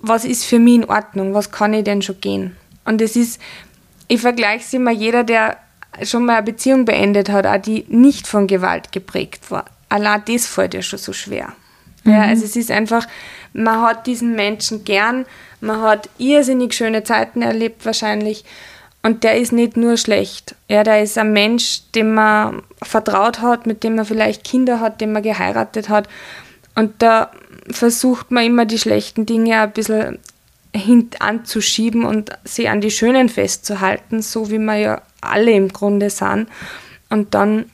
was 0.00 0.24
ist 0.24 0.44
für 0.44 0.58
mich 0.58 0.76
in 0.76 0.84
Ordnung, 0.86 1.34
was 1.34 1.52
kann 1.52 1.74
ich 1.74 1.84
denn 1.84 2.02
schon 2.02 2.20
gehen. 2.20 2.56
Und 2.84 3.00
es 3.00 3.14
ist, 3.14 3.40
ich 4.08 4.20
vergleiche 4.20 4.64
es 4.64 4.72
immer, 4.72 4.90
jeder, 4.90 5.22
der 5.22 5.58
schon 6.02 6.24
mal 6.24 6.36
eine 6.36 6.42
Beziehung 6.42 6.86
beendet 6.86 7.28
hat, 7.28 7.46
auch 7.46 7.60
die 7.60 7.84
nicht 7.88 8.26
von 8.26 8.46
Gewalt 8.46 8.92
geprägt 8.92 9.50
war. 9.50 9.66
Allein 9.90 10.22
das 10.26 10.46
fällt 10.46 10.74
ja 10.74 10.82
schon 10.82 10.98
so 10.98 11.12
schwer. 11.12 11.52
Mhm. 12.04 12.12
Ja, 12.12 12.22
also 12.22 12.44
es 12.44 12.56
ist 12.56 12.70
einfach, 12.70 13.06
man 13.52 13.82
hat 13.82 14.06
diesen 14.06 14.34
Menschen 14.34 14.84
gern, 14.84 15.26
man 15.60 15.82
hat 15.82 16.08
irrsinnig 16.18 16.74
schöne 16.74 17.04
Zeiten 17.04 17.42
erlebt 17.42 17.84
wahrscheinlich 17.84 18.44
und 19.02 19.22
der 19.22 19.36
ist 19.36 19.52
nicht 19.52 19.76
nur 19.76 19.98
schlecht. 19.98 20.54
Ja, 20.68 20.82
der 20.82 21.02
ist 21.02 21.18
ein 21.18 21.32
Mensch, 21.32 21.82
dem 21.94 22.14
man 22.14 22.62
vertraut 22.82 23.40
hat, 23.40 23.66
mit 23.66 23.84
dem 23.84 23.96
man 23.96 24.06
vielleicht 24.06 24.44
Kinder 24.44 24.80
hat, 24.80 25.00
dem 25.00 25.12
man 25.12 25.22
geheiratet 25.22 25.90
hat 25.90 26.08
Und 26.74 27.02
da 27.02 27.30
versucht 27.70 28.30
man 28.30 28.44
immer 28.44 28.64
die 28.64 28.78
schlechten 28.78 29.26
Dinge 29.26 29.60
ein 29.60 29.72
bisschen 29.72 30.18
hint 30.74 31.22
anzuschieben 31.22 32.04
und 32.04 32.30
sie 32.44 32.68
an 32.68 32.80
die 32.80 32.90
schönen 32.90 33.28
festzuhalten, 33.28 34.22
so 34.22 34.50
wie 34.50 34.58
wir 34.58 34.76
ja 34.76 35.02
alle 35.20 35.52
im 35.52 35.68
Grunde 35.68 36.10
sind. 36.10 36.48
Und 37.10 37.34
dann 37.34 37.66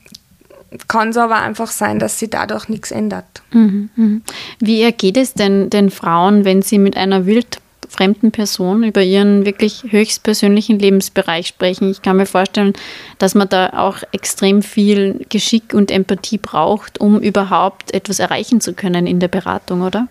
kann 0.87 1.09
es 1.09 1.17
aber 1.17 1.35
einfach 1.35 1.69
sein, 1.69 1.99
dass 1.99 2.19
sich 2.19 2.29
dadurch 2.29 2.69
nichts 2.69 2.91
ändert. 2.91 3.25
Mhm, 3.51 3.89
mhm. 3.95 4.21
Wie 4.59 4.81
ergeht 4.81 5.17
es 5.17 5.33
denn 5.33 5.69
den 5.69 5.89
Frauen, 5.91 6.45
wenn 6.45 6.61
sie 6.61 6.77
mit 6.77 6.95
einer 6.95 7.25
wildfremden 7.25 8.31
Person 8.31 8.83
über 8.83 9.01
ihren 9.01 9.45
wirklich 9.45 9.83
höchstpersönlichen 9.89 10.79
Lebensbereich 10.79 11.47
sprechen? 11.47 11.91
Ich 11.91 12.01
kann 12.01 12.17
mir 12.17 12.25
vorstellen, 12.25 12.73
dass 13.17 13.35
man 13.35 13.49
da 13.49 13.71
auch 13.73 13.97
extrem 14.13 14.61
viel 14.61 15.25
Geschick 15.27 15.73
und 15.73 15.91
Empathie 15.91 16.37
braucht, 16.37 17.01
um 17.01 17.19
überhaupt 17.19 17.93
etwas 17.93 18.19
erreichen 18.19 18.61
zu 18.61 18.73
können 18.73 19.07
in 19.07 19.19
der 19.19 19.27
Beratung, 19.27 19.81
oder? 19.81 20.07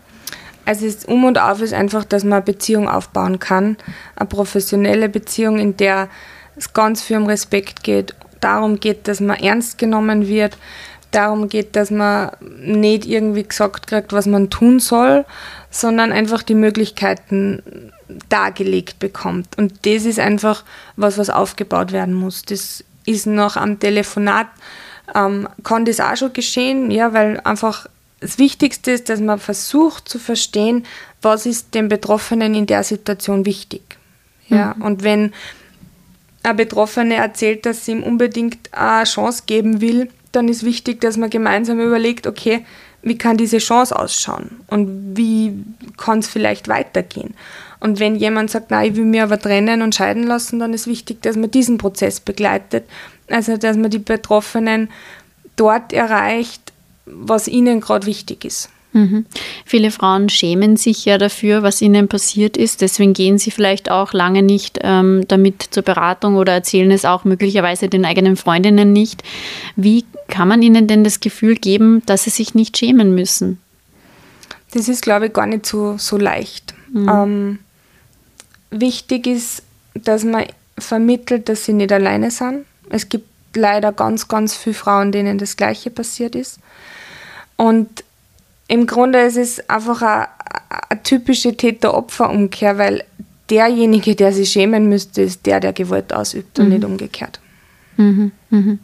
Also 0.67 0.85
das 0.85 1.07
Um 1.07 1.25
und 1.25 1.39
Auf 1.39 1.63
ist 1.63 1.73
einfach, 1.73 2.05
dass 2.05 2.23
man 2.23 2.35
eine 2.35 2.43
Beziehung 2.43 2.87
aufbauen 2.87 3.39
kann, 3.39 3.79
eine 4.15 4.29
professionelle 4.29 5.09
Beziehung, 5.09 5.59
in 5.59 5.79
der 5.79 6.09
es 6.55 6.75
ganz 6.75 7.01
viel 7.01 7.17
um 7.17 7.27
Respekt 7.27 7.83
geht 7.83 8.15
darum 8.41 8.81
geht, 8.81 9.09
dass 9.09 9.21
man 9.21 9.39
ernst 9.39 9.79
genommen 9.79 10.27
wird, 10.27 10.57
darum 11.11 11.49
geht, 11.49 11.77
dass 11.77 11.91
man 11.91 12.31
nicht 12.41 13.07
irgendwie 13.07 13.43
gesagt 13.43 13.87
kriegt, 13.87 14.13
was 14.13 14.27
man 14.27 14.51
tun 14.51 14.81
soll, 14.81 15.25
sondern 15.71 16.13
einfach 16.13 16.43
die 16.43 16.55
Möglichkeiten 16.55 17.93
dargelegt 18.29 18.99
bekommt. 18.99 19.57
Und 19.59 19.87
das 19.87 20.05
ist 20.05 20.19
einfach 20.19 20.65
was, 20.97 21.19
was 21.19 21.31
aufgebaut 21.31 21.93
werden 21.93 22.15
muss. 22.15 22.43
Das 22.43 22.85
ist 23.07 23.27
noch 23.27 23.57
am 23.57 23.79
Telefonat, 23.79 24.47
ähm, 25.15 25.49
kann 25.65 25.85
das 25.85 26.01
auch 26.01 26.17
schon 26.17 26.33
geschehen, 26.33 26.91
ja, 26.91 27.13
weil 27.13 27.41
einfach 27.41 27.87
das 28.21 28.39
Wichtigste 28.39 28.91
ist, 28.93 29.09
dass 29.09 29.21
man 29.21 29.39
versucht 29.39 30.09
zu 30.09 30.19
verstehen, 30.19 30.85
was 31.23 31.47
ist 31.47 31.75
dem 31.75 31.89
Betroffenen 31.89 32.55
in 32.55 32.67
der 32.67 32.85
Situation 32.85 33.47
wichtig. 33.47 33.83
Ja, 34.49 34.75
mhm. 34.77 34.83
und 34.83 35.03
wenn 35.03 35.33
eine 36.43 36.55
Betroffene 36.55 37.17
erzählt, 37.17 37.67
dass 37.67 37.85
sie 37.85 37.93
ihm 37.93 38.03
unbedingt 38.03 38.73
eine 38.73 39.05
Chance 39.05 39.45
geben 39.47 39.81
will, 39.81 40.09
dann 40.33 40.49
ist 40.49 40.65
wichtig, 40.65 41.01
dass 41.01 41.17
man 41.17 41.31
gemeinsam 41.31 41.81
überlegt, 41.81 42.27
okay, 42.27 42.65
wie 43.03 43.19
kann 43.19 43.37
diese 43.37 43.59
Chance 43.59 43.99
ausschauen 43.99 44.61
und 44.69 45.17
wie 45.17 45.65
kann 45.97 46.19
es 46.19 46.29
vielleicht 46.29 46.69
weitergehen. 46.69 47.35
Und 47.81 47.99
wenn 47.99 48.15
jemand 48.15 48.51
sagt, 48.51 48.71
nein, 48.71 48.91
ich 48.91 48.97
will 48.97 49.07
mich 49.07 49.23
aber 49.23 49.39
trennen 49.39 49.81
und 49.81 49.95
scheiden 49.95 50.25
lassen, 50.25 50.59
dann 50.59 50.75
ist 50.75 50.87
wichtig, 50.87 51.23
dass 51.23 51.37
man 51.37 51.51
diesen 51.51 51.79
Prozess 51.79 52.21
begleitet. 52.21 52.85
Also, 53.31 53.57
dass 53.57 53.77
man 53.77 53.91
die 53.91 53.99
Betroffenen 53.99 54.91
dort 55.57 55.93
erreicht, 55.95 56.73
was 57.07 57.49
ihnen 57.49 57.81
gerade 57.81 58.07
wichtig 58.07 58.45
ist. 58.45 58.69
Mhm. 58.93 59.25
Viele 59.65 59.91
Frauen 59.91 60.29
schämen 60.29 60.77
sich 60.77 61.05
ja 61.05 61.17
dafür, 61.17 61.63
was 61.63 61.81
ihnen 61.81 62.09
passiert 62.09 62.57
ist. 62.57 62.81
Deswegen 62.81 63.13
gehen 63.13 63.39
sie 63.39 63.51
vielleicht 63.51 63.91
auch 63.91 64.13
lange 64.13 64.43
nicht 64.43 64.81
ähm, 64.83 65.25
damit 65.29 65.63
zur 65.71 65.85
Beratung 65.85 66.37
oder 66.37 66.53
erzählen 66.53 66.91
es 66.91 67.05
auch 67.05 67.25
möglicherweise 67.25 67.89
den 67.89 68.05
eigenen 68.05 68.37
Freundinnen 68.37 68.93
nicht. 68.93 69.23
Wie 69.77 70.05
kann 70.29 70.49
man 70.49 70.63
ihnen 70.63 70.87
denn 70.87 71.05
das 71.05 71.21
Gefühl 71.21 71.55
geben, 71.55 72.03
dass 72.07 72.25
sie 72.25 72.31
sich 72.31 72.55
nicht 72.55 72.77
schämen 72.77 73.15
müssen? 73.15 73.61
Das 74.73 74.89
ist, 74.89 75.03
glaube 75.03 75.27
ich, 75.27 75.33
gar 75.33 75.47
nicht 75.47 75.67
so, 75.67 75.97
so 75.99 76.17
leicht. 76.17 76.75
Mhm. 76.93 77.09
Ähm, 77.09 77.59
wichtig 78.71 79.27
ist, 79.27 79.63
dass 79.95 80.25
man 80.25 80.47
vermittelt, 80.79 81.49
dass 81.49 81.65
sie 81.65 81.73
nicht 81.73 81.93
alleine 81.93 82.31
sind. 82.31 82.65
Es 82.89 83.09
gibt 83.09 83.27
leider 83.55 83.93
ganz, 83.93 84.29
ganz 84.29 84.57
viele 84.57 84.75
Frauen, 84.75 85.13
denen 85.13 85.39
das 85.39 85.57
Gleiche 85.57 85.91
passiert 85.91 86.35
ist. 86.35 86.59
Und 87.57 88.05
im 88.71 88.87
Grunde 88.87 89.21
ist 89.23 89.37
es 89.37 89.69
einfach 89.69 90.01
eine, 90.01 90.29
eine 90.89 91.03
typische 91.03 91.57
Täter-Opfer-Umkehr, 91.57 92.79
weil 92.79 93.03
derjenige, 93.51 94.15
der 94.15 94.33
sich 94.33 94.51
schämen 94.51 94.89
müsste, 94.89 95.23
ist 95.23 95.45
der, 95.45 95.59
der 95.59 95.73
Gewalt 95.73 96.13
ausübt 96.13 96.57
und 96.61 96.67
mhm. 96.67 96.73
nicht 96.75 96.85
umgekehrt. 96.85 97.41
Mhm, 97.97 98.31
mhm. 98.51 98.79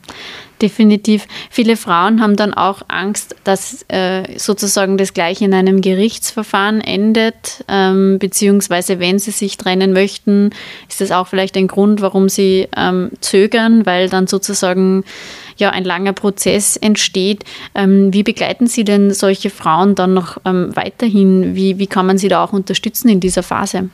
Definitiv. 0.60 1.28
Viele 1.50 1.76
Frauen 1.76 2.20
haben 2.20 2.34
dann 2.34 2.52
auch 2.52 2.82
Angst, 2.88 3.36
dass 3.44 3.84
äh, 3.88 4.36
sozusagen 4.36 4.98
das 4.98 5.14
gleich 5.14 5.40
in 5.40 5.54
einem 5.54 5.80
Gerichtsverfahren 5.80 6.80
endet, 6.80 7.64
ähm, 7.68 8.18
beziehungsweise 8.18 8.98
wenn 8.98 9.20
sie 9.20 9.30
sich 9.30 9.56
trennen 9.56 9.92
möchten, 9.92 10.50
ist 10.88 11.00
das 11.00 11.12
auch 11.12 11.28
vielleicht 11.28 11.56
ein 11.56 11.68
Grund, 11.68 12.00
warum 12.00 12.28
sie 12.28 12.66
ähm, 12.76 13.12
zögern, 13.20 13.86
weil 13.86 14.08
dann 14.08 14.26
sozusagen 14.26 15.04
ja 15.56 15.70
ein 15.70 15.84
langer 15.84 16.12
Prozess 16.12 16.76
entsteht. 16.76 17.44
Ähm, 17.74 18.12
wie 18.12 18.22
begleiten 18.22 18.66
Sie 18.66 18.84
denn 18.84 19.12
solche 19.12 19.50
Frauen 19.50 19.94
dann 19.94 20.14
noch 20.14 20.38
ähm, 20.44 20.74
weiterhin? 20.74 21.54
Wie, 21.54 21.78
wie 21.78 21.86
kann 21.86 22.06
man 22.06 22.18
sie 22.18 22.28
da 22.28 22.44
auch 22.44 22.52
unterstützen 22.52 23.08
in 23.08 23.20
dieser 23.20 23.42
Phase? 23.42 23.88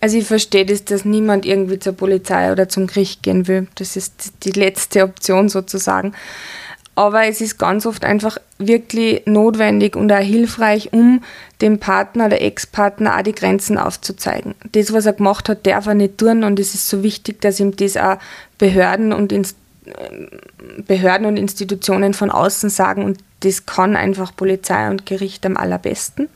Also 0.00 0.18
ich 0.18 0.26
verstehe 0.26 0.66
das, 0.66 0.84
dass 0.84 1.04
niemand 1.04 1.46
irgendwie 1.46 1.78
zur 1.78 1.94
Polizei 1.94 2.52
oder 2.52 2.68
zum 2.68 2.86
Gericht 2.86 3.22
gehen 3.22 3.48
will. 3.48 3.66
Das 3.76 3.96
ist 3.96 4.32
die 4.44 4.52
letzte 4.52 5.02
Option 5.02 5.48
sozusagen. 5.48 6.12
Aber 6.94 7.26
es 7.26 7.42
ist 7.42 7.58
ganz 7.58 7.84
oft 7.84 8.04
einfach 8.04 8.38
wirklich 8.58 9.22
notwendig 9.26 9.96
und 9.96 10.10
auch 10.10 10.18
hilfreich, 10.18 10.94
um 10.94 11.22
dem 11.60 11.78
Partner 11.78 12.26
oder 12.26 12.40
Ex-Partner 12.40 13.18
auch 13.18 13.22
die 13.22 13.34
Grenzen 13.34 13.76
aufzuzeigen. 13.76 14.54
Das, 14.72 14.94
was 14.94 15.04
er 15.04 15.12
gemacht 15.12 15.50
hat, 15.50 15.66
darf 15.66 15.86
er 15.86 15.94
nicht 15.94 16.16
tun 16.16 16.42
und 16.42 16.58
es 16.58 16.72
ist 16.72 16.88
so 16.88 17.02
wichtig, 17.02 17.42
dass 17.42 17.60
ihm 17.60 17.76
das 17.76 17.98
auch 17.98 18.16
Behörden 18.56 19.12
und 19.12 19.30
Inst 19.30 19.56
Behörden 20.86 21.26
und 21.26 21.36
Institutionen 21.36 22.14
von 22.14 22.30
außen 22.30 22.70
sagen 22.70 23.04
und 23.04 23.18
das 23.40 23.66
kann 23.66 23.96
einfach 23.96 24.34
Polizei 24.34 24.88
und 24.88 25.06
Gericht 25.06 25.44
am 25.46 25.56
allerbesten. 25.56 26.28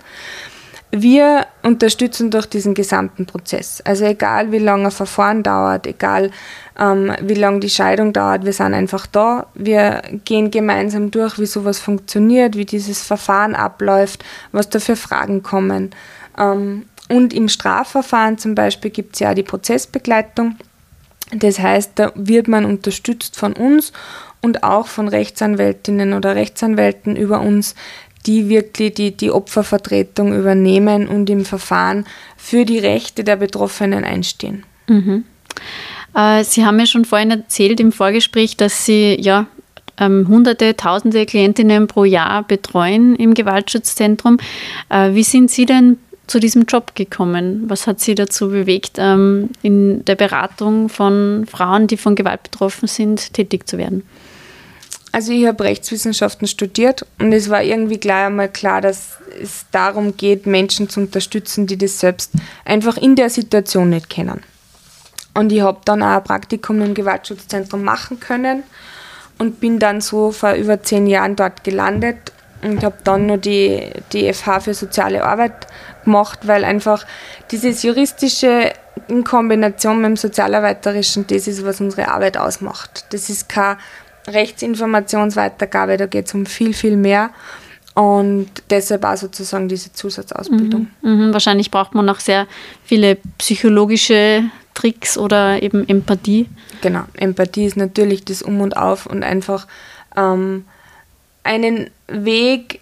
Wir 0.92 1.46
unterstützen 1.62 2.32
durch 2.32 2.46
diesen 2.46 2.74
gesamten 2.74 3.24
Prozess. 3.24 3.80
Also 3.84 4.04
egal 4.06 4.50
wie 4.50 4.58
lange 4.58 4.86
ein 4.86 4.90
Verfahren 4.90 5.44
dauert, 5.44 5.86
egal 5.86 6.32
ähm, 6.78 7.12
wie 7.22 7.34
lange 7.34 7.60
die 7.60 7.70
Scheidung 7.70 8.12
dauert, 8.12 8.44
wir 8.44 8.52
sind 8.52 8.74
einfach 8.74 9.06
da. 9.06 9.46
Wir 9.54 10.02
gehen 10.24 10.50
gemeinsam 10.50 11.12
durch, 11.12 11.38
wie 11.38 11.46
sowas 11.46 11.78
funktioniert, 11.78 12.56
wie 12.56 12.64
dieses 12.64 13.02
Verfahren 13.02 13.54
abläuft, 13.54 14.24
was 14.50 14.68
da 14.68 14.80
für 14.80 14.96
Fragen 14.96 15.44
kommen. 15.44 15.90
Ähm, 16.36 16.86
und 17.08 17.32
im 17.34 17.48
Strafverfahren 17.48 18.38
zum 18.38 18.56
Beispiel 18.56 18.90
gibt 18.90 19.14
es 19.14 19.20
ja 19.20 19.34
die 19.34 19.42
Prozessbegleitung. 19.44 20.56
Das 21.32 21.58
heißt, 21.58 21.92
da 21.94 22.12
wird 22.14 22.48
man 22.48 22.64
unterstützt 22.64 23.36
von 23.36 23.52
uns 23.52 23.92
und 24.42 24.62
auch 24.62 24.86
von 24.86 25.08
Rechtsanwältinnen 25.08 26.12
oder 26.12 26.34
Rechtsanwälten 26.34 27.16
über 27.16 27.40
uns, 27.40 27.74
die 28.26 28.48
wirklich 28.48 28.94
die, 28.94 29.16
die 29.16 29.30
Opfervertretung 29.30 30.36
übernehmen 30.36 31.08
und 31.08 31.30
im 31.30 31.44
Verfahren 31.44 32.06
für 32.36 32.64
die 32.64 32.78
Rechte 32.78 33.24
der 33.24 33.36
Betroffenen 33.36 34.04
einstehen. 34.04 34.64
Mhm. 34.88 35.24
Äh, 36.14 36.44
Sie 36.44 36.64
haben 36.64 36.78
ja 36.78 36.86
schon 36.86 37.04
vorhin 37.04 37.30
erzählt 37.30 37.80
im 37.80 37.92
Vorgespräch, 37.92 38.56
dass 38.56 38.84
Sie 38.84 39.16
ja 39.20 39.46
ähm, 39.98 40.26
hunderte, 40.28 40.76
tausende 40.76 41.26
Klientinnen 41.26 41.86
pro 41.86 42.04
Jahr 42.04 42.42
betreuen 42.42 43.14
im 43.16 43.34
Gewaltschutzzentrum. 43.34 44.38
Äh, 44.88 45.14
wie 45.14 45.22
sind 45.22 45.50
Sie 45.50 45.66
denn 45.66 45.98
zu 46.30 46.38
diesem 46.38 46.62
Job 46.62 46.94
gekommen? 46.94 47.64
Was 47.66 47.88
hat 47.88 47.98
Sie 47.98 48.14
dazu 48.14 48.50
bewegt, 48.50 48.98
ähm, 48.98 49.50
in 49.62 50.04
der 50.04 50.14
Beratung 50.14 50.88
von 50.88 51.44
Frauen, 51.50 51.88
die 51.88 51.96
von 51.96 52.14
Gewalt 52.14 52.44
betroffen 52.44 52.86
sind, 52.86 53.34
tätig 53.34 53.68
zu 53.68 53.78
werden? 53.78 54.04
Also 55.10 55.32
ich 55.32 55.44
habe 55.46 55.64
Rechtswissenschaften 55.64 56.46
studiert 56.46 57.04
und 57.18 57.32
es 57.32 57.50
war 57.50 57.64
irgendwie 57.64 57.98
gleich 57.98 58.26
einmal 58.26 58.48
klar, 58.48 58.80
dass 58.80 59.18
es 59.42 59.66
darum 59.72 60.16
geht, 60.16 60.46
Menschen 60.46 60.88
zu 60.88 61.00
unterstützen, 61.00 61.66
die 61.66 61.76
das 61.76 61.98
selbst 61.98 62.30
einfach 62.64 62.96
in 62.96 63.16
der 63.16 63.28
Situation 63.28 63.90
nicht 63.90 64.08
kennen. 64.08 64.40
Und 65.34 65.50
ich 65.50 65.62
habe 65.62 65.80
dann 65.84 66.00
auch 66.00 66.18
ein 66.18 66.24
Praktikum 66.24 66.80
im 66.80 66.94
Gewaltschutzzentrum 66.94 67.82
machen 67.82 68.20
können 68.20 68.62
und 69.38 69.58
bin 69.58 69.80
dann 69.80 70.00
so 70.00 70.30
vor 70.30 70.52
über 70.52 70.80
zehn 70.80 71.08
Jahren 71.08 71.34
dort 71.34 71.64
gelandet 71.64 72.32
und 72.62 72.82
habe 72.82 72.96
dann 73.04 73.26
noch 73.26 73.38
die, 73.38 73.90
die 74.12 74.32
FH 74.32 74.60
für 74.60 74.74
soziale 74.74 75.24
Arbeit 75.24 75.66
gemacht, 76.04 76.40
weil 76.46 76.64
einfach 76.64 77.06
dieses 77.50 77.82
juristische 77.82 78.72
in 79.08 79.24
Kombination 79.24 79.96
mit 79.96 80.06
dem 80.06 80.16
sozialarbeiterischen, 80.16 81.26
das 81.26 81.46
ist, 81.46 81.64
was 81.64 81.80
unsere 81.80 82.08
Arbeit 82.08 82.36
ausmacht. 82.36 83.06
Das 83.10 83.28
ist 83.28 83.48
keine 83.48 83.78
Rechtsinformationsweitergabe, 84.28 85.96
da 85.96 86.06
geht 86.06 86.26
es 86.26 86.34
um 86.34 86.46
viel, 86.46 86.72
viel 86.74 86.96
mehr. 86.96 87.30
Und 87.94 88.48
deshalb 88.70 89.04
auch 89.04 89.16
sozusagen 89.16 89.68
diese 89.68 89.92
Zusatzausbildung. 89.92 90.88
Mhm, 91.02 91.26
mhm. 91.26 91.32
Wahrscheinlich 91.32 91.70
braucht 91.70 91.94
man 91.94 92.08
auch 92.08 92.20
sehr 92.20 92.46
viele 92.84 93.16
psychologische 93.38 94.44
Tricks 94.74 95.18
oder 95.18 95.60
eben 95.62 95.88
Empathie. 95.88 96.48
Genau, 96.82 97.02
Empathie 97.14 97.66
ist 97.66 97.76
natürlich 97.76 98.24
das 98.24 98.42
Um 98.42 98.60
und 98.60 98.76
Auf 98.76 99.06
und 99.06 99.24
einfach 99.24 99.66
ähm, 100.16 100.64
einen 101.42 101.90
Weg 102.08 102.80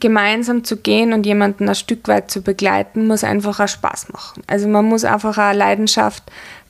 gemeinsam 0.00 0.64
zu 0.64 0.76
gehen 0.78 1.12
und 1.12 1.24
jemanden 1.24 1.68
ein 1.68 1.74
Stück 1.74 2.08
weit 2.08 2.30
zu 2.30 2.42
begleiten, 2.42 3.06
muss 3.06 3.24
einfach 3.24 3.60
auch 3.60 3.68
Spaß 3.68 4.08
machen. 4.12 4.42
Also 4.46 4.68
man 4.68 4.84
muss 4.84 5.04
einfach 5.04 5.38
eine 5.38 5.58
Leidenschaft 5.58 6.22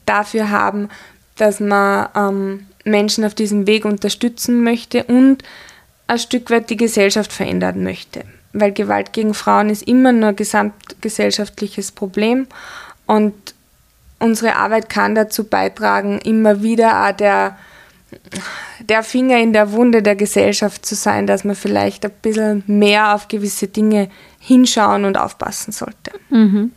dafür 0.06 0.50
haben, 0.50 0.88
dass 1.36 1.60
man 1.60 2.08
ähm, 2.14 2.66
Menschen 2.84 3.24
auf 3.24 3.34
diesem 3.34 3.66
Weg 3.66 3.84
unterstützen 3.84 4.62
möchte 4.62 5.04
und 5.04 5.42
ein 6.06 6.18
Stück 6.18 6.50
weit 6.50 6.68
die 6.70 6.76
Gesellschaft 6.76 7.32
verändern 7.32 7.82
möchte. 7.82 8.24
weil 8.54 8.72
Gewalt 8.72 9.12
gegen 9.12 9.34
Frauen 9.34 9.68
ist 9.68 9.82
immer 9.82 10.12
nur 10.12 10.30
ein 10.30 10.36
gesamtgesellschaftliches 10.36 11.90
Problem 11.90 12.46
und 13.06 13.34
unsere 14.20 14.56
Arbeit 14.56 14.88
kann 14.88 15.14
dazu 15.14 15.44
beitragen, 15.44 16.20
immer 16.20 16.62
wieder 16.62 17.04
auch 17.04 17.12
der, 17.12 17.58
der 18.80 19.02
Finger 19.02 19.38
in 19.38 19.52
der 19.52 19.72
Wunde 19.72 20.02
der 20.02 20.16
Gesellschaft 20.16 20.84
zu 20.84 20.94
sein, 20.94 21.26
dass 21.26 21.44
man 21.44 21.54
vielleicht 21.54 22.04
ein 22.04 22.12
bisschen 22.22 22.62
mehr 22.66 23.14
auf 23.14 23.28
gewisse 23.28 23.68
Dinge 23.68 24.08
hinschauen 24.40 25.04
und 25.04 25.16
aufpassen 25.16 25.72
sollte. 25.72 26.12
Mhm. 26.28 26.72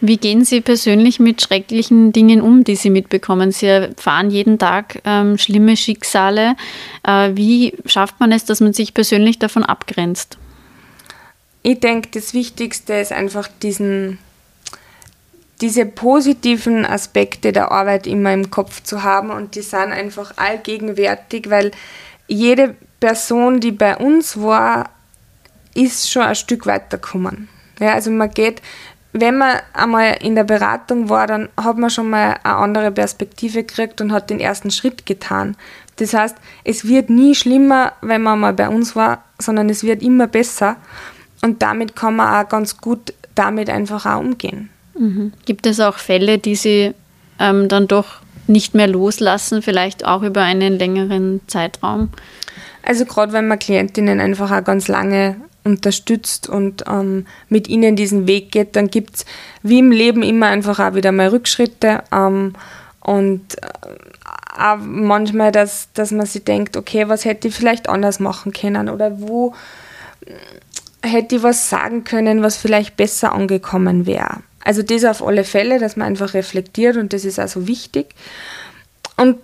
Wie 0.00 0.16
gehen 0.16 0.44
Sie 0.44 0.60
persönlich 0.60 1.20
mit 1.20 1.40
schrecklichen 1.40 2.12
Dingen 2.12 2.40
um, 2.40 2.64
die 2.64 2.76
Sie 2.76 2.90
mitbekommen? 2.90 3.52
Sie 3.52 3.66
erfahren 3.66 4.30
jeden 4.30 4.58
Tag 4.58 5.00
ähm, 5.04 5.38
schlimme 5.38 5.76
Schicksale. 5.76 6.56
Äh, 7.06 7.30
wie 7.34 7.74
schafft 7.86 8.18
man 8.18 8.32
es, 8.32 8.44
dass 8.44 8.60
man 8.60 8.72
sich 8.72 8.92
persönlich 8.92 9.38
davon 9.38 9.62
abgrenzt? 9.64 10.36
Ich 11.62 11.78
denke, 11.78 12.08
das 12.12 12.34
Wichtigste 12.34 12.94
ist 12.94 13.12
einfach 13.12 13.48
diesen, 13.62 14.18
diese 15.62 15.86
positiven 15.86 16.84
Aspekte 16.84 17.52
der 17.52 17.70
Arbeit 17.70 18.06
immer 18.08 18.34
im 18.34 18.50
Kopf 18.50 18.82
zu 18.82 19.04
haben 19.04 19.30
und 19.30 19.54
die 19.54 19.62
sind 19.62 19.92
einfach 19.92 20.36
allgegenwärtig, 20.36 21.48
weil 21.48 21.70
jede 22.26 22.74
Person, 22.98 23.60
die 23.60 23.70
bei 23.72 23.96
uns 23.96 24.40
war, 24.40 24.90
ist 25.74 26.10
schon 26.10 26.22
ein 26.22 26.34
Stück 26.34 26.66
weitergekommen. 26.66 27.48
Ja, 27.78 27.94
also 27.94 28.10
man 28.10 28.30
geht, 28.30 28.60
wenn 29.12 29.38
man 29.38 29.60
einmal 29.72 30.16
in 30.20 30.34
der 30.34 30.44
Beratung 30.44 31.08
war, 31.08 31.26
dann 31.26 31.48
hat 31.56 31.78
man 31.78 31.90
schon 31.90 32.10
mal 32.10 32.40
eine 32.42 32.56
andere 32.56 32.90
Perspektive 32.90 33.62
gekriegt 33.62 34.00
und 34.00 34.12
hat 34.12 34.30
den 34.30 34.40
ersten 34.40 34.70
Schritt 34.70 35.06
getan. 35.06 35.56
Das 35.96 36.12
heißt, 36.12 36.36
es 36.64 36.88
wird 36.88 37.08
nie 37.08 37.34
schlimmer, 37.34 37.92
wenn 38.00 38.22
man 38.22 38.40
mal 38.40 38.54
bei 38.54 38.68
uns 38.68 38.96
war, 38.96 39.22
sondern 39.38 39.68
es 39.68 39.84
wird 39.84 40.02
immer 40.02 40.26
besser. 40.26 40.76
Und 41.42 41.62
damit 41.62 41.94
kann 41.94 42.16
man 42.16 42.44
auch 42.44 42.48
ganz 42.48 42.78
gut 42.78 43.12
damit 43.34 43.70
einfach 43.70 44.06
auch 44.06 44.20
umgehen. 44.20 44.70
Mhm. 44.98 45.32
Gibt 45.44 45.66
es 45.66 45.80
auch 45.80 45.98
Fälle, 45.98 46.38
die 46.38 46.56
Sie 46.56 46.94
ähm, 47.38 47.68
dann 47.68 47.88
doch 47.88 48.20
nicht 48.46 48.74
mehr 48.74 48.88
loslassen, 48.88 49.62
vielleicht 49.62 50.04
auch 50.04 50.22
über 50.22 50.42
einen 50.42 50.78
längeren 50.78 51.40
Zeitraum? 51.46 52.10
Also 52.82 53.04
gerade 53.04 53.32
wenn 53.32 53.46
man 53.46 53.58
Klientinnen 53.58 54.20
einfach 54.20 54.50
auch 54.50 54.64
ganz 54.64 54.88
lange 54.88 55.36
unterstützt 55.64 56.48
und 56.48 56.84
ähm, 56.88 57.26
mit 57.48 57.68
ihnen 57.68 57.94
diesen 57.94 58.26
Weg 58.26 58.50
geht, 58.50 58.74
dann 58.74 58.88
gibt 58.88 59.16
es 59.16 59.24
wie 59.62 59.78
im 59.78 59.92
Leben 59.92 60.22
immer 60.22 60.46
einfach 60.46 60.80
auch 60.80 60.94
wieder 60.94 61.12
mal 61.12 61.28
Rückschritte 61.28 62.02
ähm, 62.12 62.54
und 63.00 63.62
äh, 63.62 63.68
auch 64.58 64.78
manchmal, 64.80 65.52
dass, 65.52 65.88
dass 65.94 66.10
man 66.10 66.26
sich 66.26 66.44
denkt, 66.44 66.76
okay, 66.76 67.08
was 67.08 67.24
hätte 67.24 67.48
ich 67.48 67.54
vielleicht 67.54 67.88
anders 67.88 68.20
machen 68.20 68.52
können 68.52 68.88
oder 68.88 69.20
wo 69.20 69.54
äh, 70.26 71.08
hätte 71.08 71.36
ich 71.36 71.42
was 71.42 71.70
sagen 71.70 72.04
können, 72.04 72.42
was 72.42 72.56
vielleicht 72.56 72.96
besser 72.96 73.32
angekommen 73.32 74.06
wäre. 74.06 74.38
Also 74.64 74.82
das 74.82 75.04
auf 75.04 75.26
alle 75.26 75.44
Fälle, 75.44 75.78
dass 75.78 75.96
man 75.96 76.06
einfach 76.08 76.34
reflektiert 76.34 76.96
und 76.96 77.12
das 77.12 77.24
ist 77.24 77.38
also 77.38 77.66
wichtig. 77.66 78.14
Und 79.16 79.38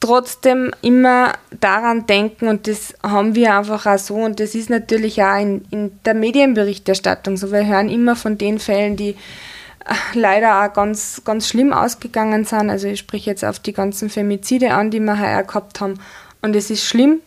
trotzdem 0.00 0.72
immer 0.82 1.32
daran 1.60 2.06
denken 2.06 2.48
und 2.48 2.66
das 2.66 2.94
haben 3.02 3.34
wir 3.34 3.56
einfach 3.56 3.86
auch 3.86 3.98
so 3.98 4.16
und 4.16 4.40
das 4.40 4.54
ist 4.54 4.70
natürlich 4.70 5.22
auch 5.22 5.40
in, 5.40 5.64
in 5.70 5.98
der 6.04 6.14
Medienberichterstattung 6.14 7.36
so. 7.36 7.50
Wir 7.50 7.66
hören 7.66 7.88
immer 7.88 8.14
von 8.14 8.38
den 8.38 8.58
Fällen, 8.58 8.96
die 8.96 9.10
äh, 9.10 9.94
leider 10.14 10.62
auch 10.62 10.72
ganz, 10.72 11.22
ganz 11.24 11.48
schlimm 11.48 11.72
ausgegangen 11.72 12.44
sind. 12.44 12.70
Also 12.70 12.88
ich 12.88 12.98
spreche 12.98 13.30
jetzt 13.30 13.44
auf 13.44 13.58
die 13.58 13.72
ganzen 13.72 14.10
Femizide 14.10 14.72
an, 14.74 14.90
die 14.90 15.00
wir 15.00 15.18
heuer 15.18 15.42
gehabt 15.44 15.80
haben 15.80 15.98
und 16.42 16.54
es 16.54 16.70
ist 16.70 16.84
schlimm 16.84 17.20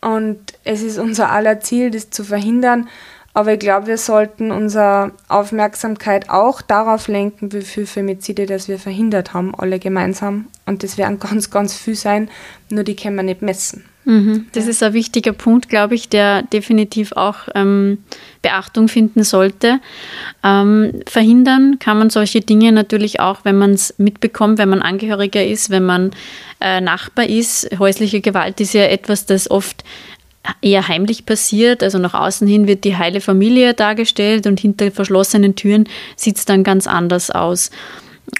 und 0.00 0.38
es 0.64 0.82
ist 0.82 0.98
unser 0.98 1.30
aller 1.30 1.60
Ziel, 1.60 1.90
das 1.90 2.10
zu 2.10 2.24
verhindern. 2.24 2.88
Aber 3.34 3.54
ich 3.54 3.60
glaube, 3.60 3.86
wir 3.86 3.98
sollten 3.98 4.50
unsere 4.50 5.12
Aufmerksamkeit 5.28 6.28
auch 6.28 6.60
darauf 6.60 7.08
lenken, 7.08 7.52
wie 7.52 7.62
viele 7.62 7.86
Femizide 7.86 8.44
das 8.46 8.68
wir 8.68 8.78
verhindert 8.78 9.32
haben, 9.32 9.54
alle 9.54 9.78
gemeinsam. 9.78 10.48
Und 10.66 10.82
das 10.82 10.98
werden 10.98 11.18
ganz, 11.20 11.50
ganz 11.50 11.74
viel 11.74 11.94
sein, 11.94 12.28
nur 12.68 12.84
die 12.84 12.96
können 12.96 13.16
wir 13.16 13.22
nicht 13.22 13.42
messen. 13.42 13.84
Mhm. 14.04 14.46
Das 14.52 14.64
ja. 14.64 14.70
ist 14.70 14.82
ein 14.82 14.94
wichtiger 14.94 15.32
Punkt, 15.32 15.68
glaube 15.68 15.94
ich, 15.94 16.08
der 16.08 16.42
definitiv 16.42 17.12
auch 17.12 17.48
ähm, 17.54 17.98
Beachtung 18.42 18.88
finden 18.88 19.22
sollte. 19.22 19.78
Ähm, 20.42 21.02
verhindern 21.06 21.78
kann 21.78 21.98
man 21.98 22.10
solche 22.10 22.40
Dinge 22.40 22.72
natürlich 22.72 23.20
auch, 23.20 23.44
wenn 23.44 23.56
man 23.56 23.70
es 23.70 23.94
mitbekommt, 23.98 24.58
wenn 24.58 24.68
man 24.68 24.82
Angehöriger 24.82 25.44
ist, 25.44 25.70
wenn 25.70 25.84
man 25.84 26.10
äh, 26.60 26.80
Nachbar 26.80 27.28
ist. 27.28 27.70
Häusliche 27.78 28.20
Gewalt 28.20 28.60
ist 28.60 28.74
ja 28.74 28.84
etwas, 28.84 29.24
das 29.26 29.48
oft 29.48 29.84
eher 30.60 30.88
heimlich 30.88 31.26
passiert. 31.26 31.82
Also 31.82 31.98
nach 31.98 32.14
außen 32.14 32.46
hin 32.46 32.66
wird 32.66 32.84
die 32.84 32.96
heile 32.96 33.20
Familie 33.20 33.74
dargestellt 33.74 34.46
und 34.46 34.60
hinter 34.60 34.90
verschlossenen 34.90 35.54
Türen 35.54 35.88
sieht 36.16 36.36
es 36.36 36.44
dann 36.44 36.64
ganz 36.64 36.86
anders 36.86 37.30
aus. 37.30 37.70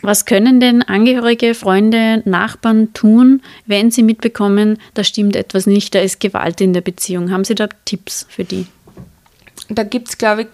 Was 0.01 0.25
können 0.25 0.61
denn 0.61 0.83
Angehörige, 0.83 1.55
Freunde, 1.55 2.23
Nachbarn 2.25 2.93
tun, 2.93 3.43
wenn 3.67 3.91
sie 3.91 4.03
mitbekommen, 4.03 4.79
da 4.95 5.05
stimmt 5.05 5.37
etwas 5.37 5.67
nicht, 5.67 5.95
da 5.95 6.01
ist 6.01 6.21
Gewalt 6.21 6.61
in 6.61 6.73
der 6.73 6.81
Beziehung? 6.81 7.31
Haben 7.31 7.45
Sie 7.45 7.55
da 7.55 7.69
Tipps 7.85 8.27
für 8.29 8.45
die? 8.45 8.67
Da 9.69 9.83
gibt 9.83 10.09
es, 10.09 10.19
glaube 10.19 10.43
ich, 10.43 10.49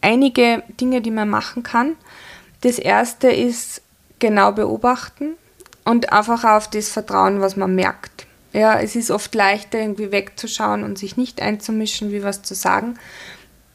einige 0.00 0.62
Dinge, 0.80 1.00
die 1.00 1.10
man 1.10 1.28
machen 1.28 1.62
kann. 1.62 1.96
Das 2.62 2.78
erste 2.78 3.28
ist 3.28 3.82
genau 4.18 4.52
beobachten 4.52 5.34
und 5.84 6.12
einfach 6.12 6.44
auf 6.44 6.68
das 6.70 6.88
Vertrauen, 6.88 7.40
was 7.40 7.56
man 7.56 7.74
merkt. 7.74 8.26
Ja, 8.52 8.78
es 8.78 8.96
ist 8.96 9.10
oft 9.10 9.34
leichter, 9.34 9.78
irgendwie 9.78 10.12
wegzuschauen 10.12 10.84
und 10.84 10.98
sich 10.98 11.16
nicht 11.16 11.40
einzumischen, 11.40 12.12
wie 12.12 12.22
was 12.22 12.42
zu 12.42 12.54
sagen. 12.54 12.98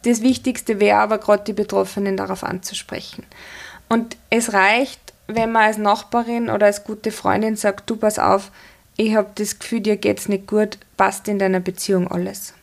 Das 0.04 0.22
Wichtigste 0.22 0.80
wäre 0.80 1.00
aber 1.00 1.18
gerade 1.18 1.44
die 1.44 1.54
Betroffenen 1.54 2.16
darauf 2.16 2.44
anzusprechen. 2.44 3.26
Und 3.90 4.18
es 4.30 4.54
reicht, 4.54 5.00
wenn 5.28 5.52
man 5.52 5.64
als 5.64 5.78
Nachbarin 5.78 6.50
oder 6.50 6.68
als 6.68 6.84
gute 6.84 7.12
Freundin 7.12 7.56
sagt, 7.56 7.90
du 7.90 7.96
pass 7.96 8.20
auf, 8.20 8.52
ich 8.96 9.16
habe 9.16 9.30
das 9.36 9.60
Gefühl, 9.60 9.82
dir 9.82 9.98
geht's 9.98 10.30
nicht 10.30 10.48
gut, 10.48 10.78
passt 10.96 11.28
in 11.28 11.40
deiner 11.40 11.60
Beziehung 11.60 12.10
alles. 12.10 12.54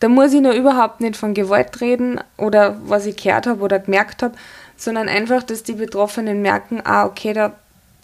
Da 0.00 0.08
muss 0.08 0.32
ich 0.32 0.40
nur 0.40 0.52
überhaupt 0.52 1.00
nicht 1.00 1.16
von 1.16 1.32
Gewalt 1.32 1.80
reden 1.80 2.20
oder 2.36 2.78
was 2.84 3.06
ich 3.06 3.16
gehört 3.16 3.46
habe 3.46 3.62
oder 3.62 3.78
gemerkt 3.78 4.22
habe, 4.22 4.34
sondern 4.76 5.08
einfach, 5.08 5.42
dass 5.42 5.62
die 5.62 5.72
Betroffenen 5.72 6.42
merken, 6.42 6.82
ah, 6.84 7.06
okay, 7.06 7.32
da 7.32 7.52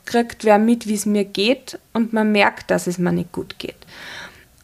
kriegt 0.05 0.45
wer 0.45 0.59
mit, 0.59 0.87
wie 0.87 0.95
es 0.95 1.07
mir 1.07 1.25
geht 1.25 1.79
und 1.93 2.13
man 2.13 2.33
merkt, 2.33 2.71
dass 2.71 2.87
es 2.87 2.99
mir 2.99 3.13
nicht 3.13 3.33
gut 3.33 3.59
geht. 3.59 3.77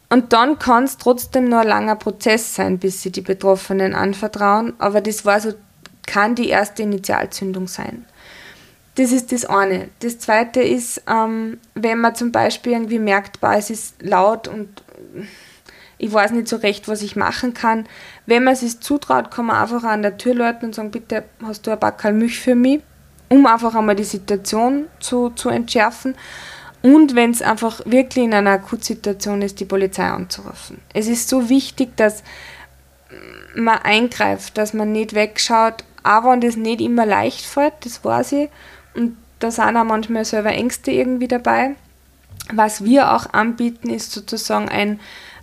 Und 0.09 0.33
dann 0.33 0.57
kann 0.57 0.85
es 0.85 0.97
trotzdem 0.97 1.49
nur 1.49 1.59
ein 1.59 1.67
langer 1.67 1.95
Prozess 1.95 2.55
sein, 2.55 2.79
bis 2.79 3.01
sie 3.01 3.11
die 3.11 3.21
Betroffenen 3.21 3.93
anvertrauen, 3.93 4.73
aber 4.79 5.01
das 5.01 5.23
war 5.25 5.39
so, 5.39 5.53
kann 6.07 6.33
die 6.35 6.49
erste 6.49 6.83
Initialzündung 6.83 7.67
sein. 7.67 8.05
Das 8.95 9.11
ist 9.11 9.31
das 9.31 9.45
eine. 9.45 9.89
Das 9.99 10.19
zweite 10.19 10.61
ist, 10.61 11.03
ähm, 11.07 11.59
wenn 11.75 11.99
man 11.99 12.15
zum 12.15 12.31
Beispiel 12.31 12.73
irgendwie 12.73 12.99
merkt, 12.99 13.39
bah, 13.39 13.55
es 13.55 13.69
ist 13.69 14.01
laut 14.01 14.47
und 14.47 14.83
ich 15.99 16.11
weiß 16.11 16.31
nicht 16.31 16.47
so 16.47 16.55
recht, 16.55 16.87
was 16.87 17.01
ich 17.01 17.15
machen 17.15 17.53
kann. 17.53 17.87
Wenn 18.25 18.43
man 18.43 18.53
es 18.53 18.61
sich 18.61 18.79
zutraut, 18.79 19.31
kann 19.31 19.45
man 19.45 19.57
einfach 19.57 19.83
an 19.83 20.01
der 20.01 20.17
Tür 20.17 20.33
läuten 20.33 20.65
und 20.65 20.75
sagen, 20.75 20.91
bitte 20.91 21.25
hast 21.43 21.67
du 21.67 21.71
ein 21.71 21.79
Backel 21.79 22.13
Milch 22.13 22.39
für 22.39 22.55
mich? 22.55 22.81
Um 23.29 23.45
einfach 23.45 23.75
einmal 23.75 23.95
die 23.95 24.03
Situation 24.03 24.85
zu, 24.99 25.29
zu 25.29 25.49
entschärfen. 25.49 26.15
Und 26.81 27.15
wenn 27.15 27.31
es 27.31 27.41
einfach 27.41 27.81
wirklich 27.85 28.25
in 28.25 28.33
einer 28.33 28.51
Akutsituation 28.51 29.41
ist, 29.41 29.59
die 29.59 29.65
Polizei 29.65 30.05
anzurufen. 30.05 30.79
Es 30.93 31.07
ist 31.07 31.29
so 31.29 31.49
wichtig, 31.49 31.95
dass 31.97 32.23
man 33.55 33.79
eingreift, 33.79 34.57
dass 34.57 34.73
man 34.73 34.91
nicht 34.91 35.13
wegschaut, 35.13 35.83
aber 36.03 36.31
wenn 36.31 36.41
das 36.41 36.55
nicht 36.55 36.81
immer 36.81 37.05
leicht 37.05 37.45
fällt, 37.45 37.73
das 37.81 38.03
weiß 38.03 38.31
ich. 38.33 38.49
Und 38.95 39.17
da 39.39 39.51
sind 39.51 39.75
auch 39.77 39.83
manchmal 39.83 40.25
selber 40.25 40.51
Ängste 40.51 40.91
irgendwie 40.91 41.27
dabei. 41.27 41.75
Was 42.51 42.83
wir 42.83 43.13
auch 43.13 43.33
anbieten, 43.33 43.89
ist 43.89 44.11
sozusagen 44.11 44.69
ein 44.69 44.99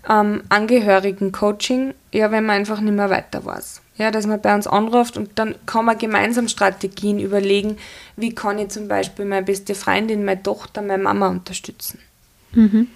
ähm, 0.09 0.43
Angehörigen-Coaching, 0.49 1.95
ja, 2.13 2.31
wenn 2.31 2.47
man 2.47 2.57
einfach 2.57 2.81
nicht 2.81 2.95
mehr 2.95 3.11
weiter 3.11 3.45
weiß. 3.45 3.83
Ja, 3.99 4.11
dass 4.11 4.27
man 4.27 4.41
bei 4.41 4.55
uns 4.55 4.67
anruft 4.67 5.17
und 5.17 5.31
dann 5.37 5.55
kann 5.65 5.87
man 5.87 5.97
gemeinsam 5.97 6.49
Strategien 6.49 7.19
überlegen, 7.19 7.79
wie 8.17 8.35
kann 8.35 8.59
ich 8.59 8.69
zum 8.69 8.89
Beispiel 8.89 9.25
meine 9.25 9.47
beste 9.47 9.75
Freundin, 9.75 10.25
meine 10.25 10.43
Tochter, 10.43 10.83
meine 10.83 11.03
Mama 11.03 11.29
unterstützen. 11.29 11.99
Mhm. 12.53 12.89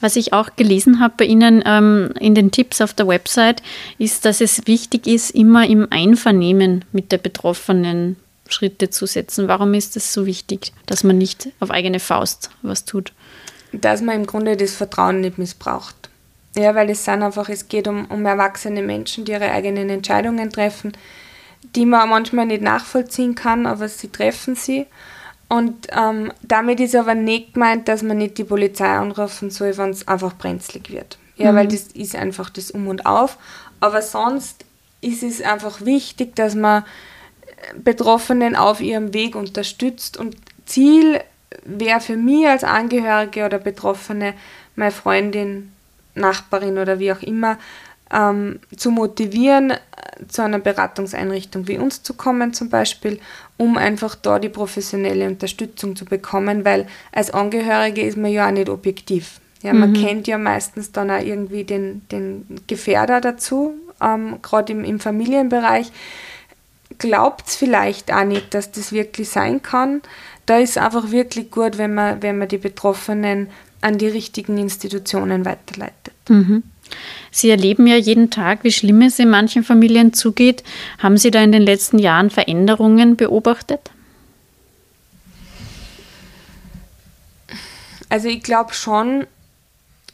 Was 0.00 0.16
ich 0.16 0.32
auch 0.32 0.56
gelesen 0.56 0.98
habe 0.98 1.14
bei 1.16 1.26
Ihnen 1.26 1.62
ähm, 1.64 2.12
in 2.18 2.34
den 2.34 2.50
Tipps 2.50 2.80
auf 2.80 2.92
der 2.92 3.06
Website, 3.06 3.62
ist, 3.98 4.24
dass 4.24 4.40
es 4.40 4.66
wichtig 4.66 5.06
ist, 5.06 5.30
immer 5.30 5.64
im 5.64 5.86
Einvernehmen 5.90 6.84
mit 6.90 7.12
der 7.12 7.18
Betroffenen 7.18 8.16
Schritte 8.48 8.90
zu 8.90 9.06
setzen. 9.06 9.46
Warum 9.46 9.74
ist 9.74 9.96
es 9.96 10.12
so 10.12 10.26
wichtig, 10.26 10.72
dass 10.86 11.04
man 11.04 11.18
nicht 11.18 11.50
auf 11.60 11.70
eigene 11.70 12.00
Faust 12.00 12.50
was 12.62 12.84
tut? 12.84 13.12
Dass 13.70 14.02
man 14.02 14.16
im 14.16 14.26
Grunde 14.26 14.56
das 14.56 14.74
Vertrauen 14.74 15.20
nicht 15.20 15.38
missbraucht. 15.38 16.10
Ja, 16.56 16.74
weil 16.74 16.90
es 16.90 17.04
sind 17.04 17.22
einfach, 17.22 17.48
es 17.48 17.68
geht 17.68 17.88
um, 17.88 18.06
um 18.06 18.26
erwachsene 18.26 18.82
Menschen, 18.82 19.24
die 19.24 19.32
ihre 19.32 19.50
eigenen 19.50 19.88
Entscheidungen 19.88 20.50
treffen, 20.50 20.92
die 21.74 21.86
man 21.86 22.08
manchmal 22.10 22.46
nicht 22.46 22.62
nachvollziehen 22.62 23.34
kann, 23.34 23.66
aber 23.66 23.88
sie 23.88 24.08
treffen 24.08 24.54
sie. 24.54 24.86
Und 25.48 25.88
ähm, 25.92 26.32
damit 26.42 26.80
ist 26.80 26.94
aber 26.94 27.14
nicht 27.14 27.54
gemeint, 27.54 27.88
dass 27.88 28.02
man 28.02 28.18
nicht 28.18 28.38
die 28.38 28.44
Polizei 28.44 28.88
anrufen 28.88 29.50
soll, 29.50 29.76
wenn 29.76 29.90
es 29.90 30.08
einfach 30.08 30.34
brenzlig 30.34 30.90
wird. 30.90 31.18
Ja, 31.36 31.52
mhm. 31.52 31.56
weil 31.56 31.68
das 31.68 31.88
ist 31.88 32.16
einfach 32.16 32.50
das 32.50 32.70
Um 32.70 32.88
und 32.88 33.06
Auf. 33.06 33.38
Aber 33.80 34.02
sonst 34.02 34.64
ist 35.00 35.22
es 35.22 35.42
einfach 35.42 35.84
wichtig, 35.84 36.36
dass 36.36 36.54
man 36.54 36.84
Betroffenen 37.76 38.56
auf 38.56 38.80
ihrem 38.80 39.14
Weg 39.14 39.34
unterstützt. 39.36 40.16
Und 40.16 40.36
Ziel 40.66 41.20
wäre 41.64 42.00
für 42.00 42.16
mich 42.16 42.46
als 42.46 42.64
Angehörige 42.64 43.44
oder 43.44 43.58
Betroffene, 43.58 44.34
meine 44.76 44.90
Freundin, 44.90 45.71
Nachbarin 46.14 46.78
oder 46.78 46.98
wie 46.98 47.12
auch 47.12 47.22
immer, 47.22 47.58
ähm, 48.12 48.60
zu 48.76 48.90
motivieren, 48.90 49.70
äh, 49.70 49.78
zu 50.28 50.42
einer 50.42 50.58
Beratungseinrichtung 50.58 51.66
wie 51.66 51.78
uns 51.78 52.02
zu 52.02 52.14
kommen 52.14 52.52
zum 52.52 52.68
Beispiel, 52.68 53.18
um 53.56 53.76
einfach 53.76 54.14
da 54.14 54.38
die 54.38 54.48
professionelle 54.48 55.26
Unterstützung 55.26 55.96
zu 55.96 56.04
bekommen, 56.04 56.64
weil 56.64 56.86
als 57.12 57.30
Angehörige 57.30 58.02
ist 58.02 58.18
man 58.18 58.30
ja 58.30 58.48
auch 58.48 58.52
nicht 58.52 58.68
objektiv. 58.68 59.40
Ja, 59.62 59.72
man 59.72 59.90
mhm. 59.90 59.94
kennt 59.94 60.26
ja 60.26 60.38
meistens 60.38 60.90
dann 60.90 61.10
auch 61.10 61.22
irgendwie 61.22 61.62
den, 61.64 62.02
den 62.10 62.46
Gefährder 62.66 63.20
dazu, 63.20 63.74
ähm, 64.00 64.38
gerade 64.42 64.72
im, 64.72 64.84
im 64.84 64.98
Familienbereich. 64.98 65.92
Glaubt 66.98 67.46
es 67.46 67.56
vielleicht 67.56 68.12
auch 68.12 68.24
nicht, 68.24 68.52
dass 68.54 68.72
das 68.72 68.92
wirklich 68.92 69.30
sein 69.30 69.62
kann. 69.62 70.02
Da 70.46 70.58
ist 70.58 70.70
es 70.70 70.78
einfach 70.78 71.12
wirklich 71.12 71.50
gut, 71.50 71.78
wenn 71.78 71.94
man, 71.94 72.22
wenn 72.22 72.38
man 72.38 72.48
die 72.48 72.58
Betroffenen 72.58 73.48
an 73.82 73.98
die 73.98 74.08
richtigen 74.08 74.58
Institutionen 74.58 75.44
weiterleitet. 75.44 76.14
Mhm. 76.28 76.62
Sie 77.30 77.50
erleben 77.50 77.86
ja 77.86 77.96
jeden 77.96 78.30
Tag, 78.30 78.64
wie 78.64 78.72
schlimm 78.72 79.02
es 79.02 79.18
in 79.18 79.30
manchen 79.30 79.64
Familien 79.64 80.12
zugeht. 80.12 80.62
Haben 80.98 81.16
Sie 81.16 81.30
da 81.30 81.42
in 81.42 81.52
den 81.52 81.62
letzten 81.62 81.98
Jahren 81.98 82.30
Veränderungen 82.30 83.16
beobachtet? 83.16 83.90
Also 88.08 88.28
ich 88.28 88.42
glaube 88.42 88.74
schon, 88.74 89.26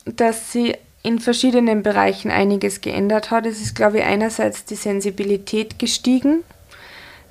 dass 0.05 0.53
sie 0.53 0.77
in 1.03 1.19
verschiedenen 1.19 1.83
Bereichen 1.83 2.31
einiges 2.31 2.81
geändert 2.81 3.31
hat. 3.31 3.45
Es 3.45 3.61
ist, 3.61 3.75
glaube 3.75 3.99
ich, 3.99 4.05
einerseits 4.05 4.65
die 4.65 4.77
Sensibilität 4.77 5.79
gestiegen, 5.79 6.45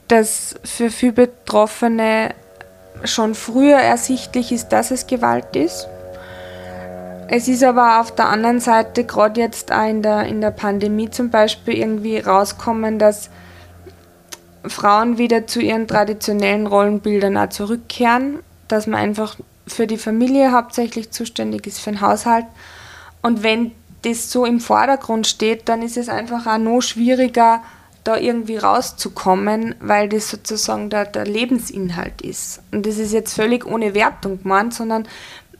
dass 0.07 0.55
für 0.65 0.89
viele 0.89 1.13
Betroffene 1.13 2.33
schon 3.03 3.35
früher 3.35 3.77
ersichtlich 3.77 4.51
ist, 4.51 4.69
dass 4.69 4.91
es 4.91 5.07
Gewalt 5.07 5.55
ist. 5.55 5.87
Es 7.29 7.47
ist 7.47 7.63
aber 7.63 7.99
auf 7.99 8.15
der 8.15 8.29
anderen 8.29 8.59
Seite, 8.59 9.03
gerade 9.03 9.41
jetzt 9.41 9.71
auch 9.71 9.87
in 9.87 10.01
der, 10.01 10.25
in 10.25 10.41
der 10.41 10.51
Pandemie 10.51 11.09
zum 11.09 11.29
Beispiel, 11.29 11.75
irgendwie 11.75 12.19
rauskommen, 12.19 12.99
dass 12.99 13.29
Frauen 14.65 15.17
wieder 15.17 15.47
zu 15.47 15.61
ihren 15.61 15.87
traditionellen 15.87 16.67
Rollenbildern 16.67 17.37
auch 17.37 17.49
zurückkehren, 17.49 18.39
dass 18.67 18.87
man 18.87 18.99
einfach 18.99 19.35
für 19.65 19.87
die 19.87 19.97
Familie 19.97 20.51
hauptsächlich 20.51 21.11
zuständig 21.11 21.67
ist, 21.67 21.79
für 21.79 21.91
den 21.91 22.01
Haushalt. 22.01 22.45
Und 23.21 23.43
wenn 23.43 23.71
das 24.03 24.31
so 24.31 24.45
im 24.45 24.59
Vordergrund 24.59 25.27
steht, 25.27 25.67
dann 25.67 25.81
ist 25.81 25.97
es 25.97 26.09
einfach 26.09 26.47
auch 26.47 26.57
noch 26.57 26.81
schwieriger, 26.81 27.61
da 28.07 28.15
irgendwie 28.15 28.55
rauszukommen, 28.55 29.75
weil 29.81 30.07
das 30.07 30.29
sozusagen 30.29 30.89
der, 30.89 31.05
der 31.05 31.25
Lebensinhalt 31.25 32.21
ist. 32.21 32.61
Und 32.71 32.85
das 32.85 32.97
ist 32.97 33.11
jetzt 33.11 33.33
völlig 33.33 33.65
ohne 33.65 33.93
Wertung 33.93 34.41
gemeint, 34.41 34.73
sondern 34.73 35.05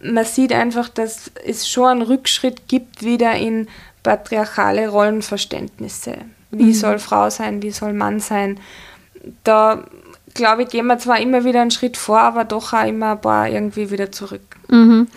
man 0.02 0.26
sieht 0.26 0.54
einfach, 0.54 0.90
dass 0.90 1.32
es 1.46 1.68
schon 1.68 1.88
einen 1.88 2.02
Rückschritt 2.02 2.68
gibt 2.68 3.04
wieder 3.04 3.36
in 3.36 3.68
patriarchale 4.04 4.88
Rollenverständnisse. 4.90 6.18
Wie 6.52 6.64
mhm. 6.66 6.74
soll 6.74 7.00
Frau 7.00 7.30
sein, 7.30 7.62
wie 7.62 7.72
soll 7.72 7.94
Mann 7.94 8.20
sein? 8.20 8.60
Da 9.44 9.84
glaube 10.34 10.64
ich, 10.64 10.70
gehen 10.70 10.88
wir 10.88 10.98
zwar 11.00 11.20
immer 11.20 11.44
wieder 11.44 11.62
einen 11.62 11.72
Schritt 11.72 11.98
vor, 11.98 12.20
aber 12.20 12.46
doch 12.46 12.74
auch 12.74 12.86
immer 12.86 13.12
ein 13.12 13.22
paar 13.22 13.50
irgendwie 13.50 13.92
wieder 13.92 14.12
zurück. 14.12 14.56
Mhm. 14.70 15.08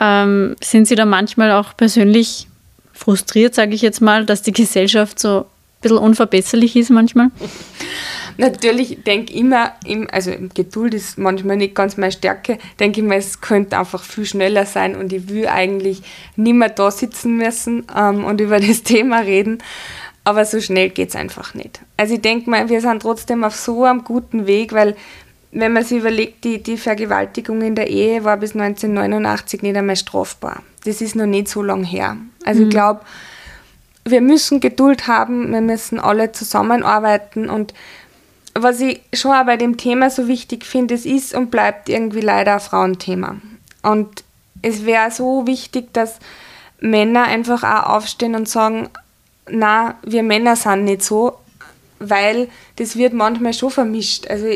Ähm, 0.00 0.56
sind 0.62 0.86
Sie 0.86 0.94
da 0.94 1.06
manchmal 1.06 1.50
auch 1.52 1.76
persönlich 1.76 2.46
frustriert, 2.92 3.54
sage 3.54 3.74
ich 3.74 3.82
jetzt 3.82 4.00
mal, 4.00 4.24
dass 4.24 4.42
die 4.42 4.52
Gesellschaft 4.52 5.18
so 5.18 5.46
bisschen 5.80 5.98
unverbesserlich 5.98 6.76
ist 6.76 6.90
manchmal? 6.90 7.30
Natürlich 8.38 9.02
denke 9.04 9.32
ich 9.32 9.38
immer, 9.38 9.72
also 10.12 10.32
Geduld 10.54 10.92
ist 10.92 11.16
manchmal 11.16 11.56
nicht 11.56 11.74
ganz 11.74 11.96
meine 11.96 12.12
Stärke, 12.12 12.58
denke 12.78 13.00
ich 13.00 13.06
mir, 13.06 13.16
es 13.16 13.40
könnte 13.40 13.78
einfach 13.78 14.02
viel 14.02 14.26
schneller 14.26 14.66
sein 14.66 14.94
und 14.94 15.12
ich 15.12 15.28
will 15.28 15.46
eigentlich 15.46 16.02
nicht 16.36 16.54
mehr 16.54 16.68
da 16.68 16.90
sitzen 16.90 17.38
müssen 17.38 17.86
ähm, 17.96 18.24
und 18.24 18.40
über 18.40 18.60
das 18.60 18.82
Thema 18.82 19.20
reden. 19.20 19.58
Aber 20.24 20.44
so 20.44 20.60
schnell 20.60 20.90
geht 20.90 21.10
es 21.10 21.16
einfach 21.16 21.54
nicht. 21.54 21.80
Also 21.96 22.14
ich 22.14 22.20
denke 22.20 22.50
mal, 22.50 22.68
wir 22.68 22.80
sind 22.80 23.00
trotzdem 23.00 23.44
auf 23.44 23.54
so 23.54 23.84
einem 23.84 24.02
guten 24.02 24.46
Weg, 24.46 24.72
weil 24.72 24.96
wenn 25.52 25.72
man 25.72 25.84
sich 25.84 25.98
überlegt, 25.98 26.44
die, 26.44 26.62
die 26.62 26.76
Vergewaltigung 26.76 27.62
in 27.62 27.76
der 27.76 27.88
Ehe 27.88 28.24
war 28.24 28.36
bis 28.36 28.52
1989 28.52 29.62
nicht 29.62 29.76
einmal 29.76 29.96
strafbar. 29.96 30.62
Das 30.84 31.00
ist 31.00 31.16
noch 31.16 31.26
nicht 31.26 31.48
so 31.48 31.62
lange 31.62 31.86
her. 31.86 32.16
Also 32.44 32.60
mhm. 32.60 32.66
ich 32.66 32.70
glaube, 32.70 33.00
wir 34.06 34.20
müssen 34.20 34.60
Geduld 34.60 35.08
haben, 35.08 35.52
wir 35.52 35.60
müssen 35.60 35.98
alle 35.98 36.32
zusammenarbeiten 36.32 37.50
und 37.50 37.74
was 38.54 38.80
ich 38.80 39.02
schon 39.12 39.32
auch 39.32 39.44
bei 39.44 39.56
dem 39.56 39.76
Thema 39.76 40.08
so 40.08 40.28
wichtig 40.28 40.64
finde, 40.64 40.94
es 40.94 41.04
ist 41.04 41.34
und 41.34 41.50
bleibt 41.50 41.88
irgendwie 41.88 42.20
leider 42.20 42.54
ein 42.54 42.60
Frauenthema. 42.60 43.36
Und 43.82 44.24
es 44.62 44.86
wäre 44.86 45.10
so 45.10 45.46
wichtig, 45.46 45.92
dass 45.92 46.18
Männer 46.80 47.24
einfach 47.24 47.62
auch 47.64 47.96
aufstehen 47.96 48.34
und 48.34 48.48
sagen, 48.48 48.88
na, 49.50 49.96
wir 50.02 50.22
Männer 50.22 50.56
sind 50.56 50.84
nicht 50.84 51.02
so, 51.02 51.34
weil 51.98 52.48
das 52.76 52.96
wird 52.96 53.12
manchmal 53.12 53.52
schon 53.52 53.70
vermischt. 53.70 54.28
Also 54.28 54.46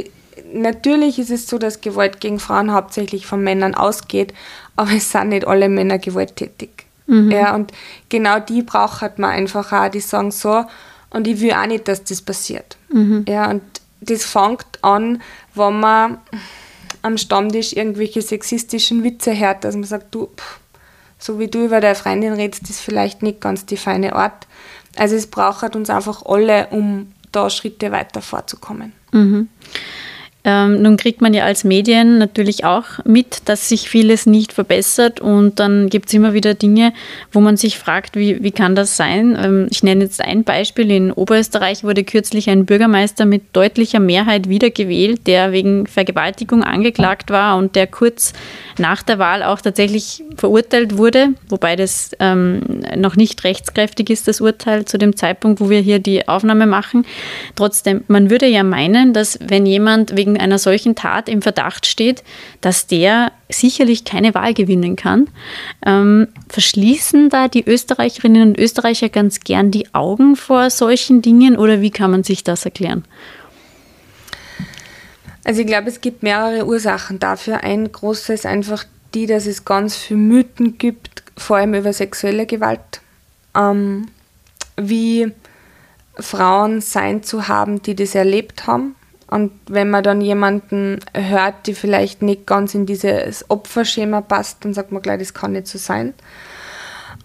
natürlich 0.52 1.18
ist 1.18 1.30
es 1.30 1.46
so, 1.46 1.58
dass 1.58 1.80
Gewalt 1.80 2.20
gegen 2.20 2.38
Frauen 2.38 2.72
hauptsächlich 2.72 3.26
von 3.26 3.42
Männern 3.42 3.74
ausgeht, 3.74 4.32
aber 4.76 4.92
es 4.92 5.12
sind 5.12 5.28
nicht 5.28 5.46
alle 5.46 5.68
Männer 5.68 5.98
gewalttätig. 5.98 6.86
Mhm. 7.10 7.30
Ja, 7.30 7.54
und 7.54 7.72
genau 8.08 8.38
die 8.38 8.62
braucht 8.62 9.18
man 9.18 9.30
einfach 9.30 9.72
auch, 9.72 9.88
die 9.90 10.00
sagen 10.00 10.30
so, 10.30 10.64
und 11.10 11.26
ich 11.26 11.40
will 11.40 11.52
auch 11.52 11.66
nicht, 11.66 11.88
dass 11.88 12.04
das 12.04 12.22
passiert. 12.22 12.76
Mhm. 12.92 13.24
Ja, 13.28 13.50
und 13.50 13.62
das 14.00 14.24
fängt 14.24 14.66
an, 14.82 15.20
wenn 15.54 15.80
man 15.80 16.18
am 17.02 17.18
Stammtisch 17.18 17.72
irgendwelche 17.72 18.22
sexistischen 18.22 19.02
Witze 19.02 19.36
hört, 19.36 19.64
dass 19.64 19.74
man 19.74 19.84
sagt, 19.84 20.14
du, 20.14 20.26
pff, 20.26 20.60
so 21.18 21.38
wie 21.38 21.48
du 21.48 21.64
über 21.64 21.80
deine 21.80 21.96
Freundin 21.96 22.34
redest, 22.34 22.70
ist 22.70 22.80
vielleicht 22.80 23.22
nicht 23.22 23.40
ganz 23.40 23.66
die 23.66 23.76
feine 23.76 24.14
Art. 24.14 24.46
Also 24.96 25.16
es 25.16 25.26
braucht 25.26 25.74
uns 25.74 25.90
einfach 25.90 26.24
alle, 26.24 26.68
um 26.68 27.12
da 27.32 27.50
Schritte 27.50 27.90
weiter 27.90 28.22
vorzukommen. 28.22 28.92
Mhm. 29.12 29.48
Ähm, 30.42 30.80
nun 30.80 30.96
kriegt 30.96 31.20
man 31.20 31.34
ja 31.34 31.44
als 31.44 31.64
Medien 31.64 32.18
natürlich 32.18 32.64
auch 32.64 32.84
mit, 33.04 33.42
dass 33.44 33.68
sich 33.68 33.90
vieles 33.90 34.24
nicht 34.24 34.54
verbessert 34.54 35.20
und 35.20 35.60
dann 35.60 35.90
gibt 35.90 36.08
es 36.08 36.14
immer 36.14 36.32
wieder 36.32 36.54
Dinge, 36.54 36.94
wo 37.30 37.40
man 37.40 37.58
sich 37.58 37.78
fragt, 37.78 38.16
wie, 38.16 38.42
wie 38.42 38.50
kann 38.50 38.74
das 38.74 38.96
sein? 38.96 39.38
Ähm, 39.38 39.66
ich 39.70 39.82
nenne 39.82 40.04
jetzt 40.04 40.20
ein 40.22 40.44
Beispiel. 40.44 40.90
In 40.90 41.12
Oberösterreich 41.12 41.84
wurde 41.84 42.04
kürzlich 42.04 42.48
ein 42.48 42.64
Bürgermeister 42.64 43.26
mit 43.26 43.42
deutlicher 43.52 44.00
Mehrheit 44.00 44.48
wiedergewählt, 44.48 45.26
der 45.26 45.52
wegen 45.52 45.86
Vergewaltigung 45.86 46.64
angeklagt 46.64 47.30
war 47.30 47.58
und 47.58 47.76
der 47.76 47.86
kurz 47.86 48.32
nach 48.80 49.02
der 49.02 49.18
Wahl 49.18 49.42
auch 49.42 49.60
tatsächlich 49.60 50.24
verurteilt 50.36 50.96
wurde, 50.96 51.34
wobei 51.48 51.76
das 51.76 52.10
ähm, 52.18 52.82
noch 52.96 53.14
nicht 53.14 53.44
rechtskräftig 53.44 54.10
ist, 54.10 54.26
das 54.26 54.40
Urteil 54.40 54.84
zu 54.86 54.98
dem 54.98 55.14
Zeitpunkt, 55.14 55.60
wo 55.60 55.70
wir 55.70 55.80
hier 55.80 55.98
die 55.98 56.26
Aufnahme 56.26 56.66
machen. 56.66 57.06
Trotzdem, 57.54 58.02
man 58.08 58.30
würde 58.30 58.46
ja 58.46 58.64
meinen, 58.64 59.12
dass 59.12 59.38
wenn 59.40 59.66
jemand 59.66 60.16
wegen 60.16 60.40
einer 60.40 60.58
solchen 60.58 60.94
Tat 60.94 61.28
im 61.28 61.42
Verdacht 61.42 61.86
steht, 61.86 62.24
dass 62.60 62.86
der 62.86 63.32
sicherlich 63.48 64.04
keine 64.04 64.34
Wahl 64.34 64.54
gewinnen 64.54 64.96
kann. 64.96 65.28
Ähm, 65.84 66.28
verschließen 66.48 67.30
da 67.30 67.48
die 67.48 67.64
Österreicherinnen 67.64 68.50
und 68.50 68.58
Österreicher 68.58 69.08
ganz 69.08 69.40
gern 69.40 69.70
die 69.70 69.92
Augen 69.94 70.36
vor 70.36 70.70
solchen 70.70 71.22
Dingen 71.22 71.56
oder 71.56 71.80
wie 71.80 71.90
kann 71.90 72.10
man 72.10 72.24
sich 72.24 72.44
das 72.44 72.64
erklären? 72.64 73.04
Also 75.44 75.60
ich 75.60 75.66
glaube, 75.66 75.88
es 75.88 76.00
gibt 76.00 76.22
mehrere 76.22 76.66
Ursachen 76.66 77.18
dafür. 77.18 77.64
Ein 77.64 77.90
großes 77.90 78.46
einfach 78.46 78.84
die, 79.14 79.26
dass 79.26 79.46
es 79.46 79.64
ganz 79.64 79.96
viele 79.96 80.20
Mythen 80.20 80.78
gibt, 80.78 81.22
vor 81.36 81.56
allem 81.56 81.74
über 81.74 81.92
sexuelle 81.92 82.46
Gewalt. 82.46 83.00
Ähm, 83.56 84.06
wie 84.76 85.32
Frauen 86.18 86.80
sein 86.80 87.22
zu 87.22 87.48
haben, 87.48 87.82
die 87.82 87.94
das 87.94 88.14
erlebt 88.14 88.66
haben. 88.66 88.94
Und 89.26 89.52
wenn 89.68 89.90
man 89.90 90.02
dann 90.02 90.20
jemanden 90.20 90.98
hört, 91.14 91.66
die 91.66 91.74
vielleicht 91.74 92.20
nicht 92.20 92.46
ganz 92.46 92.74
in 92.74 92.84
dieses 92.84 93.48
Opferschema 93.48 94.20
passt, 94.20 94.64
dann 94.64 94.74
sagt 94.74 94.90
man 94.90 95.02
gleich, 95.02 95.20
das 95.20 95.34
kann 95.34 95.52
nicht 95.52 95.68
so 95.68 95.78
sein. 95.78 96.14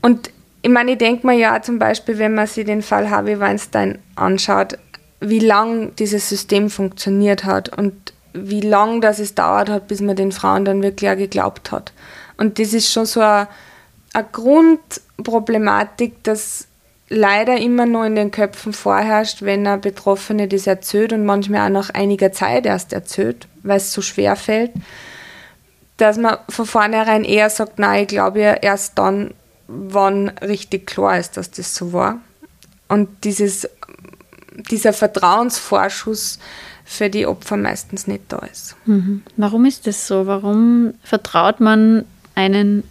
Und 0.01 0.29
ich 0.61 0.69
meine, 0.69 0.91
ich 0.91 0.97
denke 0.99 1.25
mir 1.25 1.33
ja 1.33 1.61
zum 1.61 1.79
Beispiel, 1.79 2.17
wenn 2.19 2.35
man 2.35 2.47
sich 2.47 2.65
den 2.65 2.83
Fall 2.83 3.09
Harvey 3.09 3.39
Weinstein 3.39 3.99
anschaut, 4.15 4.77
wie 5.19 5.39
lang 5.39 5.95
dieses 5.95 6.29
System 6.29 6.69
funktioniert 6.69 7.45
hat 7.45 7.69
und 7.77 8.13
wie 8.33 8.61
lang 8.61 9.01
das 9.01 9.19
es 9.19 9.33
dauert 9.33 9.69
hat, 9.69 9.87
bis 9.87 10.01
man 10.01 10.15
den 10.15 10.31
Frauen 10.31 10.65
dann 10.65 10.83
wirklich 10.83 11.09
auch 11.09 11.15
geglaubt 11.15 11.71
hat. 11.71 11.93
Und 12.37 12.59
das 12.59 12.73
ist 12.73 12.91
schon 12.91 13.05
so 13.05 13.21
eine, 13.21 13.47
Grundproblematik, 14.31 16.23
dass 16.23 16.67
leider 17.09 17.57
immer 17.57 17.85
nur 17.85 18.05
in 18.05 18.15
den 18.15 18.31
Köpfen 18.31 18.71
vorherrscht, 18.71 19.41
wenn 19.41 19.67
eine 19.67 19.77
Betroffene 19.77 20.47
das 20.47 20.67
erzählt 20.67 21.11
und 21.11 21.25
manchmal 21.25 21.67
auch 21.67 21.73
nach 21.73 21.89
einiger 21.89 22.31
Zeit 22.31 22.65
erst 22.65 22.93
erzählt, 22.93 23.47
weil 23.63 23.77
es 23.77 23.91
so 23.91 24.01
schwer 24.01 24.37
fällt, 24.37 24.71
dass 25.97 26.17
man 26.17 26.37
von 26.49 26.65
vornherein 26.65 27.25
eher 27.25 27.49
sagt, 27.49 27.79
nein, 27.79 28.03
ich 28.03 28.07
glaube 28.07 28.39
ja 28.39 28.53
erst 28.53 28.97
dann, 28.97 29.33
wann 29.67 30.29
richtig 30.29 30.87
klar 30.87 31.19
ist, 31.19 31.37
dass 31.37 31.51
das 31.51 31.75
so 31.75 31.91
war. 31.93 32.19
Und 32.87 33.09
dieses 33.23 33.69
dieser 34.69 34.93
Vertrauensvorschuss 34.93 36.39
für 36.83 37.09
die 37.09 37.25
Opfer 37.25 37.57
meistens 37.57 38.07
nicht 38.07 38.23
da 38.29 38.37
ist. 38.39 38.75
Mhm. 38.85 39.23
Warum 39.37 39.65
ist 39.65 39.87
das 39.87 40.07
so? 40.07 40.27
Warum 40.27 40.93
vertraut 41.03 41.59
man 41.59 42.05
einen 42.35 42.83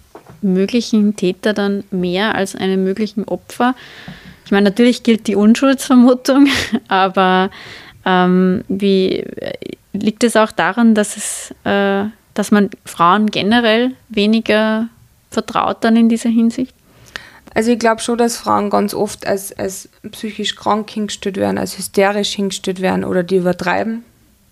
möglichen 0.42 1.16
Täter 1.16 1.52
dann 1.52 1.84
mehr 1.90 2.34
als 2.34 2.54
einem 2.56 2.82
möglichen 2.84 3.24
Opfer? 3.24 3.74
Ich 4.44 4.50
meine, 4.50 4.64
natürlich 4.64 5.02
gilt 5.02 5.26
die 5.26 5.36
Unschuldsvermutung, 5.36 6.48
aber 6.88 7.50
ähm, 8.04 8.64
wie 8.68 9.24
liegt 9.92 10.24
es 10.24 10.36
auch 10.36 10.52
daran, 10.52 10.94
dass 10.94 11.16
es, 11.16 11.54
äh, 11.64 12.04
dass 12.34 12.50
man 12.50 12.70
Frauen 12.84 13.30
generell 13.30 13.92
weniger 14.08 14.88
vertraut 15.30 15.78
dann 15.82 15.96
in 15.96 16.08
dieser 16.08 16.30
Hinsicht? 16.30 16.73
Also 17.54 17.70
ich 17.70 17.78
glaube 17.78 18.00
schon, 18.00 18.18
dass 18.18 18.36
Frauen 18.36 18.68
ganz 18.68 18.94
oft 18.94 19.26
als, 19.26 19.56
als 19.56 19.88
psychisch 20.10 20.56
krank 20.56 20.90
hingestellt 20.90 21.36
werden, 21.36 21.56
als 21.56 21.78
hysterisch 21.78 22.32
hingestellt 22.32 22.80
werden 22.80 23.04
oder 23.04 23.22
die 23.22 23.36
übertreiben. 23.36 24.04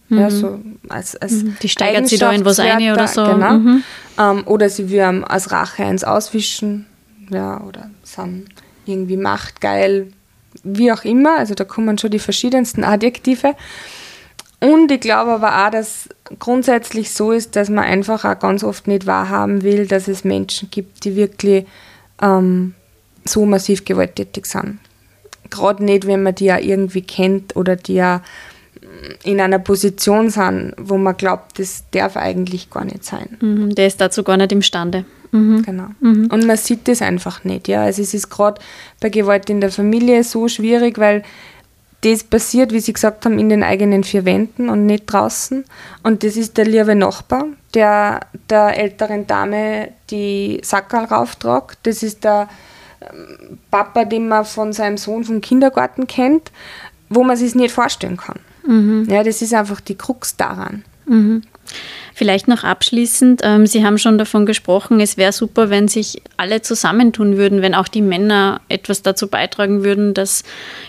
Mhm. 0.08 0.18
Ja, 0.18 0.30
so 0.30 0.60
als, 0.88 1.16
als 1.16 1.32
mhm. 1.32 1.56
die 1.60 1.68
steigert 1.68 2.08
sich 2.08 2.20
da 2.20 2.30
in 2.30 2.44
was 2.44 2.60
ein 2.60 2.92
oder 2.92 3.08
so. 3.08 3.24
Genau. 3.24 3.54
Mhm. 3.54 3.82
Ähm, 4.18 4.42
oder 4.46 4.68
sie 4.68 4.90
will 4.90 5.00
als 5.00 5.50
Rache 5.50 5.84
eins 5.84 6.04
auswischen. 6.04 6.86
Ja, 7.30 7.60
oder 7.62 7.90
sind 8.04 8.46
irgendwie 8.86 9.16
machtgeil, 9.16 10.12
wie 10.62 10.92
auch 10.92 11.04
immer. 11.04 11.38
Also 11.38 11.54
da 11.54 11.64
kommen 11.64 11.98
schon 11.98 12.10
die 12.10 12.18
verschiedensten 12.18 12.84
Adjektive. 12.84 13.54
Und 14.60 14.92
ich 14.92 15.00
glaube 15.00 15.32
aber 15.32 15.66
auch, 15.66 15.70
dass 15.70 16.08
grundsätzlich 16.38 17.12
so 17.12 17.32
ist, 17.32 17.56
dass 17.56 17.68
man 17.68 17.84
einfach 17.84 18.24
auch 18.24 18.38
ganz 18.38 18.62
oft 18.62 18.86
nicht 18.86 19.06
wahrhaben 19.06 19.62
will, 19.62 19.86
dass 19.86 20.06
es 20.06 20.22
Menschen 20.22 20.70
gibt, 20.70 21.04
die 21.04 21.16
wirklich 21.16 21.66
ähm, 22.20 22.74
so 23.24 23.46
massiv 23.46 23.84
gewalttätig 23.84 24.46
sind. 24.46 24.78
Gerade 25.50 25.84
nicht, 25.84 26.06
wenn 26.06 26.22
man 26.22 26.34
die 26.34 26.46
ja 26.46 26.58
irgendwie 26.58 27.02
kennt 27.02 27.56
oder 27.56 27.76
die 27.76 27.94
ja 27.94 28.22
in 29.24 29.40
einer 29.40 29.58
Position 29.58 30.30
sind, 30.30 30.74
wo 30.78 30.96
man 30.96 31.16
glaubt, 31.16 31.58
das 31.58 31.84
darf 31.90 32.16
eigentlich 32.16 32.70
gar 32.70 32.84
nicht 32.84 33.04
sein. 33.04 33.36
Mhm, 33.40 33.74
der 33.74 33.86
ist 33.86 34.00
dazu 34.00 34.22
gar 34.22 34.36
nicht 34.36 34.52
imstande. 34.52 35.04
Mhm. 35.32 35.62
Genau. 35.62 35.86
Mhm. 36.00 36.28
Und 36.30 36.46
man 36.46 36.56
sieht 36.56 36.88
das 36.88 37.02
einfach 37.02 37.44
nicht. 37.44 37.68
Ja? 37.68 37.84
Also 37.84 38.02
es 38.02 38.14
ist 38.14 38.30
gerade 38.30 38.60
bei 39.00 39.08
Gewalt 39.08 39.50
in 39.50 39.60
der 39.60 39.70
Familie 39.70 40.24
so 40.24 40.48
schwierig, 40.48 40.98
weil 40.98 41.22
das 42.02 42.24
passiert, 42.24 42.72
wie 42.72 42.80
Sie 42.80 42.92
gesagt 42.92 43.24
haben, 43.24 43.38
in 43.38 43.48
den 43.48 43.62
eigenen 43.62 44.04
vier 44.04 44.24
Wänden 44.24 44.68
und 44.68 44.86
nicht 44.86 45.04
draußen. 45.06 45.64
Und 46.02 46.24
das 46.24 46.36
ist 46.36 46.56
der 46.58 46.64
liebe 46.64 46.94
Nachbar, 46.94 47.46
der 47.74 48.20
der 48.50 48.76
älteren 48.76 49.26
Dame 49.26 49.92
die 50.10 50.60
Sackerl 50.64 51.04
rauftragt. 51.04 51.78
Das 51.84 52.02
ist 52.02 52.24
der 52.24 52.48
Papa, 53.70 54.04
den 54.04 54.28
man 54.28 54.44
von 54.44 54.72
seinem 54.72 54.96
Sohn 54.96 55.24
vom 55.24 55.40
Kindergarten 55.40 56.06
kennt, 56.06 56.50
wo 57.08 57.24
man 57.24 57.36
sich 57.36 57.54
nicht 57.54 57.72
vorstellen 57.72 58.16
kann. 58.16 58.40
Mhm. 58.66 59.06
Ja, 59.08 59.22
das 59.22 59.42
ist 59.42 59.54
einfach 59.54 59.80
die 59.80 59.96
Krux 59.96 60.36
daran. 60.36 60.84
Mhm. 61.06 61.42
Vielleicht 62.14 62.46
noch 62.46 62.62
abschließend, 62.62 63.40
ähm, 63.42 63.66
Sie 63.66 63.84
haben 63.84 63.96
schon 63.96 64.18
davon 64.18 64.44
gesprochen, 64.44 65.00
es 65.00 65.16
wäre 65.16 65.32
super, 65.32 65.70
wenn 65.70 65.88
sich 65.88 66.22
alle 66.36 66.60
zusammentun 66.60 67.38
würden, 67.38 67.62
wenn 67.62 67.74
auch 67.74 67.88
die 67.88 68.02
Männer 68.02 68.60
etwas 68.68 69.02
dazu 69.02 69.28
beitragen 69.28 69.82
würden, 69.82 70.12
dass 70.12 70.44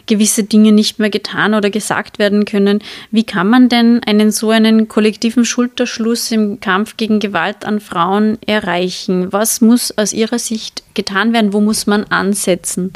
gewisse 0.06 0.44
Dinge 0.44 0.74
nicht 0.74 1.00
mehr 1.00 1.10
getan 1.10 1.54
oder 1.54 1.70
gesagt 1.70 2.20
werden 2.20 2.44
können. 2.44 2.80
Wie 3.12 3.24
kann 3.24 3.48
man 3.48 3.70
denn 3.70 4.02
einen 4.06 4.32
so 4.32 4.50
einen 4.50 4.90
kollektiven 4.90 5.46
Schulterschluss 5.46 6.32
im 6.32 6.60
Kampf 6.60 6.98
gegen 6.98 7.20
Gewalt 7.20 7.64
an 7.64 7.80
Frauen 7.80 8.38
erreichen? 8.46 9.32
Was 9.32 9.62
muss 9.62 9.98
aus 9.98 10.12
Ihrer 10.12 10.40
Sicht 10.40 10.84
getan 10.94 11.32
werden? 11.32 11.54
Wo 11.54 11.62
muss 11.62 11.88
man 11.88 12.04
ansetzen? 12.06 12.92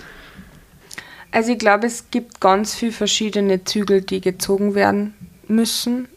Also 1.31 1.53
ich 1.53 1.59
glaube, 1.59 1.87
es 1.87 2.11
gibt 2.11 2.41
ganz 2.41 2.75
viele 2.75 2.91
verschiedene 2.91 3.63
Zügel, 3.63 4.01
die 4.01 4.21
gezogen 4.21 4.75
werden 4.75 5.13
müssen 5.47 6.07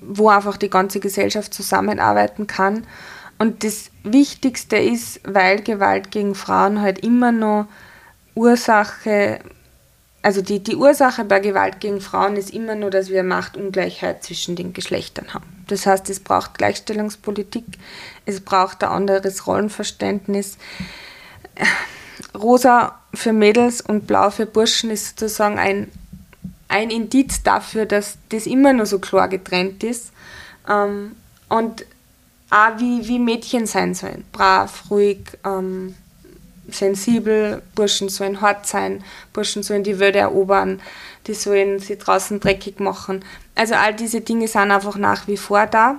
wo 0.00 0.28
einfach 0.28 0.56
die 0.56 0.70
ganze 0.70 1.00
Gesellschaft 1.00 1.54
zusammenarbeiten 1.54 2.46
kann. 2.46 2.86
Und 3.38 3.64
das 3.64 3.90
Wichtigste 4.02 4.76
ist, 4.76 5.20
weil 5.24 5.62
Gewalt 5.62 6.10
gegen 6.10 6.34
Frauen 6.34 6.80
halt 6.80 6.98
immer 7.00 7.32
noch 7.32 7.66
Ursache, 8.34 9.40
also 10.22 10.42
die, 10.42 10.62
die 10.62 10.76
Ursache 10.76 11.24
bei 11.24 11.40
Gewalt 11.40 11.80
gegen 11.80 12.00
Frauen 12.00 12.36
ist 12.36 12.50
immer 12.50 12.74
nur, 12.74 12.90
dass 12.90 13.08
wir 13.08 13.22
Machtungleichheit 13.22 14.22
zwischen 14.22 14.56
den 14.56 14.72
Geschlechtern 14.72 15.32
haben. 15.32 15.64
Das 15.68 15.86
heißt, 15.86 16.10
es 16.10 16.20
braucht 16.20 16.58
Gleichstellungspolitik, 16.58 17.64
es 18.26 18.40
braucht 18.40 18.82
ein 18.84 18.90
anderes 18.90 19.46
Rollenverständnis. 19.46 20.58
Rosa 22.34 23.00
für 23.14 23.32
Mädels 23.32 23.80
und 23.80 24.06
blau 24.06 24.30
für 24.30 24.46
Burschen 24.46 24.90
ist 24.90 25.18
sozusagen 25.18 25.58
ein 25.58 25.90
ein 26.70 26.90
Indiz 26.90 27.42
dafür, 27.42 27.84
dass 27.84 28.16
das 28.28 28.46
immer 28.46 28.72
nur 28.72 28.86
so 28.86 29.00
klar 29.00 29.28
getrennt 29.28 29.82
ist. 29.84 30.12
Ähm, 30.68 31.16
und 31.48 31.84
auch 32.48 32.78
wie, 32.78 33.06
wie 33.08 33.18
Mädchen 33.18 33.66
sein 33.66 33.94
sollen. 33.94 34.24
Brav, 34.32 34.84
ruhig, 34.90 35.18
ähm, 35.44 35.94
sensibel, 36.68 37.62
Burschen 37.74 38.08
sollen 38.08 38.40
hart 38.40 38.66
sein, 38.66 39.02
Burschen 39.32 39.64
sollen 39.64 39.82
die 39.82 39.98
Welt 39.98 40.14
erobern, 40.14 40.80
die 41.26 41.34
sollen 41.34 41.80
sie 41.80 41.98
draußen 41.98 42.38
dreckig 42.38 42.78
machen. 42.78 43.24
Also 43.56 43.74
all 43.74 43.92
diese 43.94 44.20
Dinge 44.20 44.46
sind 44.46 44.70
einfach 44.70 44.96
nach 44.96 45.26
wie 45.26 45.36
vor 45.36 45.66
da, 45.66 45.98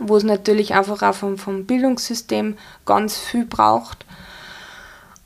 wo 0.00 0.16
es 0.16 0.24
natürlich 0.24 0.74
einfach 0.74 1.02
auch 1.02 1.14
vom, 1.14 1.38
vom 1.38 1.66
Bildungssystem 1.66 2.56
ganz 2.84 3.16
viel 3.16 3.44
braucht. 3.44 4.04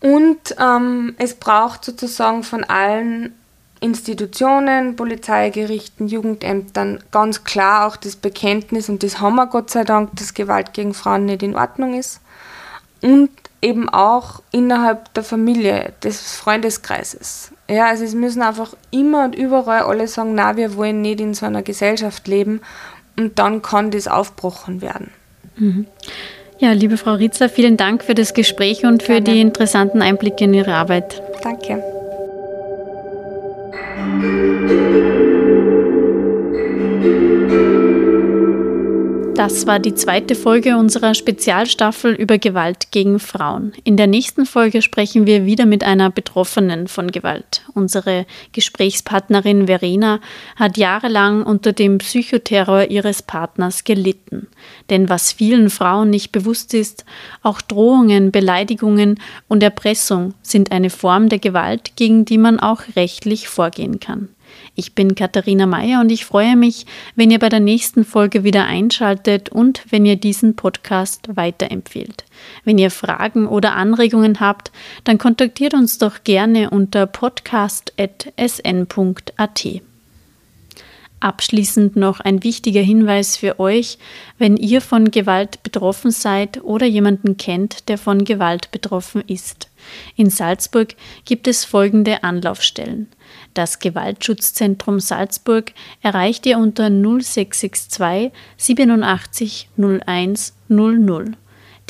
Und 0.01 0.55
ähm, 0.61 1.15
es 1.19 1.35
braucht 1.35 1.87
sozusagen 1.87 2.43
von 2.43 2.65
allen 2.65 3.35
Institutionen, 3.81 4.97
Polizeigerichten, 4.97 6.09
Jugendämtern 6.09 7.01
ganz 7.11 7.45
klar 7.45 7.87
auch 7.87 7.97
das 7.97 8.17
Bekenntnis, 8.17 8.89
und 8.89 9.03
das 9.03 9.21
haben 9.21 9.37
wir 9.37 9.47
Gott 9.47 9.71
sei 9.71 9.85
Dank, 9.85 10.11
dass 10.17 10.35
Gewalt 10.35 10.73
gegen 10.73 10.95
Frauen 10.95 11.27
nicht 11.27 11.43
in 11.43 11.57
Ordnung 11.57 11.95
ist. 11.95 12.21
Und 13.03 13.31
eben 13.63 13.89
auch 13.89 14.43
innerhalb 14.53 15.13
der 15.15 15.25
Familie, 15.25 15.93
des 16.03 16.35
Freundeskreises. 16.37 17.53
Ja, 17.69 17.87
also 17.87 18.05
es 18.05 18.15
müssen 18.15 18.43
einfach 18.43 18.75
immer 18.91 19.25
und 19.25 19.35
überall 19.35 19.83
alle 19.83 20.09
sagen, 20.09 20.35
na, 20.35 20.57
wir 20.57 20.77
wollen 20.77 21.03
nicht 21.03 21.21
in 21.21 21.35
so 21.35 21.47
einer 21.47 21.63
Gesellschaft 21.63 22.29
leben 22.29 22.61
und 23.17 23.39
dann 23.39 23.63
kann 23.63 23.91
das 23.91 24.09
aufbrochen 24.09 24.81
werden. 24.81 25.11
Mhm. 25.57 25.87
Ja, 26.59 26.73
liebe 26.73 26.97
Frau 26.97 27.15
Ritzler, 27.15 27.49
vielen 27.49 27.77
Dank 27.77 28.03
für 28.03 28.15
das 28.15 28.35
Gespräch 28.35 28.85
und 28.85 29.03
für 29.03 29.21
Gerne. 29.21 29.25
die 29.25 29.41
interessanten 29.41 30.03
Einblicke 30.03 30.45
in 30.45 30.55
Ihre 30.55 30.75
Arbeit. 30.75 31.23
Danke. 31.43 31.83
Thank 34.21 34.63
you. 34.97 35.18
Das 39.39 39.69
war 39.69 39.79
die 39.79 39.95
zweite 39.95 40.35
Folge 40.35 40.77
unserer 40.77 41.15
Spezialstaffel 41.15 42.13
über 42.13 42.39
Gewalt 42.39 42.91
gegen 42.91 43.21
Frauen. 43.21 43.73
In 43.85 43.97
der 43.97 44.09
nächsten 44.09 44.47
Folge 44.47 44.83
sprechen 44.83 45.29
wir 45.29 45.47
wieder 45.47 45.65
mit 45.65 45.85
einer 45.85 46.11
Betroffenen 46.11 46.89
von 46.89 47.13
Gewalt. 47.13 47.63
Unsere 47.73 48.27
Gesprächspartnerin 48.51 49.69
Verena 49.69 50.19
hat 50.57 50.77
jahrelang 50.77 51.45
unter 51.45 51.73
dem 51.73 51.99
Psychoterror 51.99 52.91
ihres 52.91 53.23
Partners 53.23 53.85
gelitten. 53.85 54.49
Denn 54.91 55.09
was 55.09 55.31
vielen 55.31 55.71
Frauen 55.71 56.11
nicht 56.11 56.33
bewusst 56.33 56.75
ist, 56.75 57.05
auch 57.45 57.61
Drohungen, 57.61 58.33
Beleidigungen 58.33 59.21
und 59.47 59.63
Erpressung 59.63 60.35
sind 60.43 60.73
eine 60.73 60.91
Form 60.91 61.29
der 61.29 61.39
Gewalt, 61.39 61.93
gegen 61.95 62.25
die 62.25 62.39
man 62.39 62.59
auch 62.59 62.83
rechtlich 62.97 63.47
vorgehen 63.47 64.01
kann. 64.01 64.31
Ich 64.75 64.95
bin 64.95 65.15
Katharina 65.15 65.67
Mayer 65.67 66.01
und 66.01 66.11
ich 66.11 66.25
freue 66.25 66.57
mich, 66.57 66.87
wenn 67.17 67.31
ihr 67.31 67.39
bei 67.39 67.49
der 67.49 67.61
nächsten 67.61 68.05
Folge 68.05 68.45
wieder 68.45 68.67
einschaltet 68.67 69.49
und 69.49 69.85
wenn 69.91 70.07
ihr 70.07 70.17
diesen 70.17 70.57
Podcast 70.57 71.37
weiterempfehlt. 71.37 72.25
Wenn 72.65 72.79
ihr 72.79 72.91
Fragen 72.91 73.47
oder 73.47 73.75
Anregungen 73.75 74.41
habt, 74.41 74.71
dann 75.05 75.19
kontaktiert 75.19 75.75
uns 75.75 75.99
doch 75.99 76.25
gerne 76.25 76.71
unter 76.71 77.07
podcast.sn.at. 77.07 78.09
Abschließend 81.21 81.97
noch 81.97 82.21
ein 82.21 82.45
wichtiger 82.45 82.81
Hinweis 82.81 83.37
für 83.37 83.59
euch, 83.59 83.99
wenn 84.39 84.57
ihr 84.57 84.81
von 84.81 85.11
Gewalt 85.11 85.63
betroffen 85.65 86.13
seid 86.13 86.63
oder 86.63 86.87
jemanden 86.87 87.37
kennt, 87.37 87.89
der 87.89 87.99
von 87.99 88.25
Gewalt 88.25 88.71
betroffen 88.71 89.23
ist. 89.27 89.69
In 90.15 90.31
Salzburg 90.31 90.95
gibt 91.25 91.49
es 91.49 91.65
folgende 91.65 92.23
Anlaufstellen. 92.23 93.09
Das 93.59 93.81
Gewaltschutzzentrum 93.81 95.01
Salzburg 95.01 95.73
erreicht 96.01 96.47
ihr 96.47 96.59
unter 96.59 96.91
0662 96.91 98.31
87 98.57 99.69
01 99.77 100.55
00. 100.69 101.33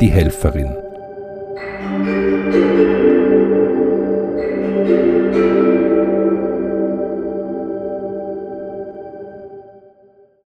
Die 0.01 0.07
Helferin. 0.07 0.86
Thank 2.49 2.77
you. 2.79 3.06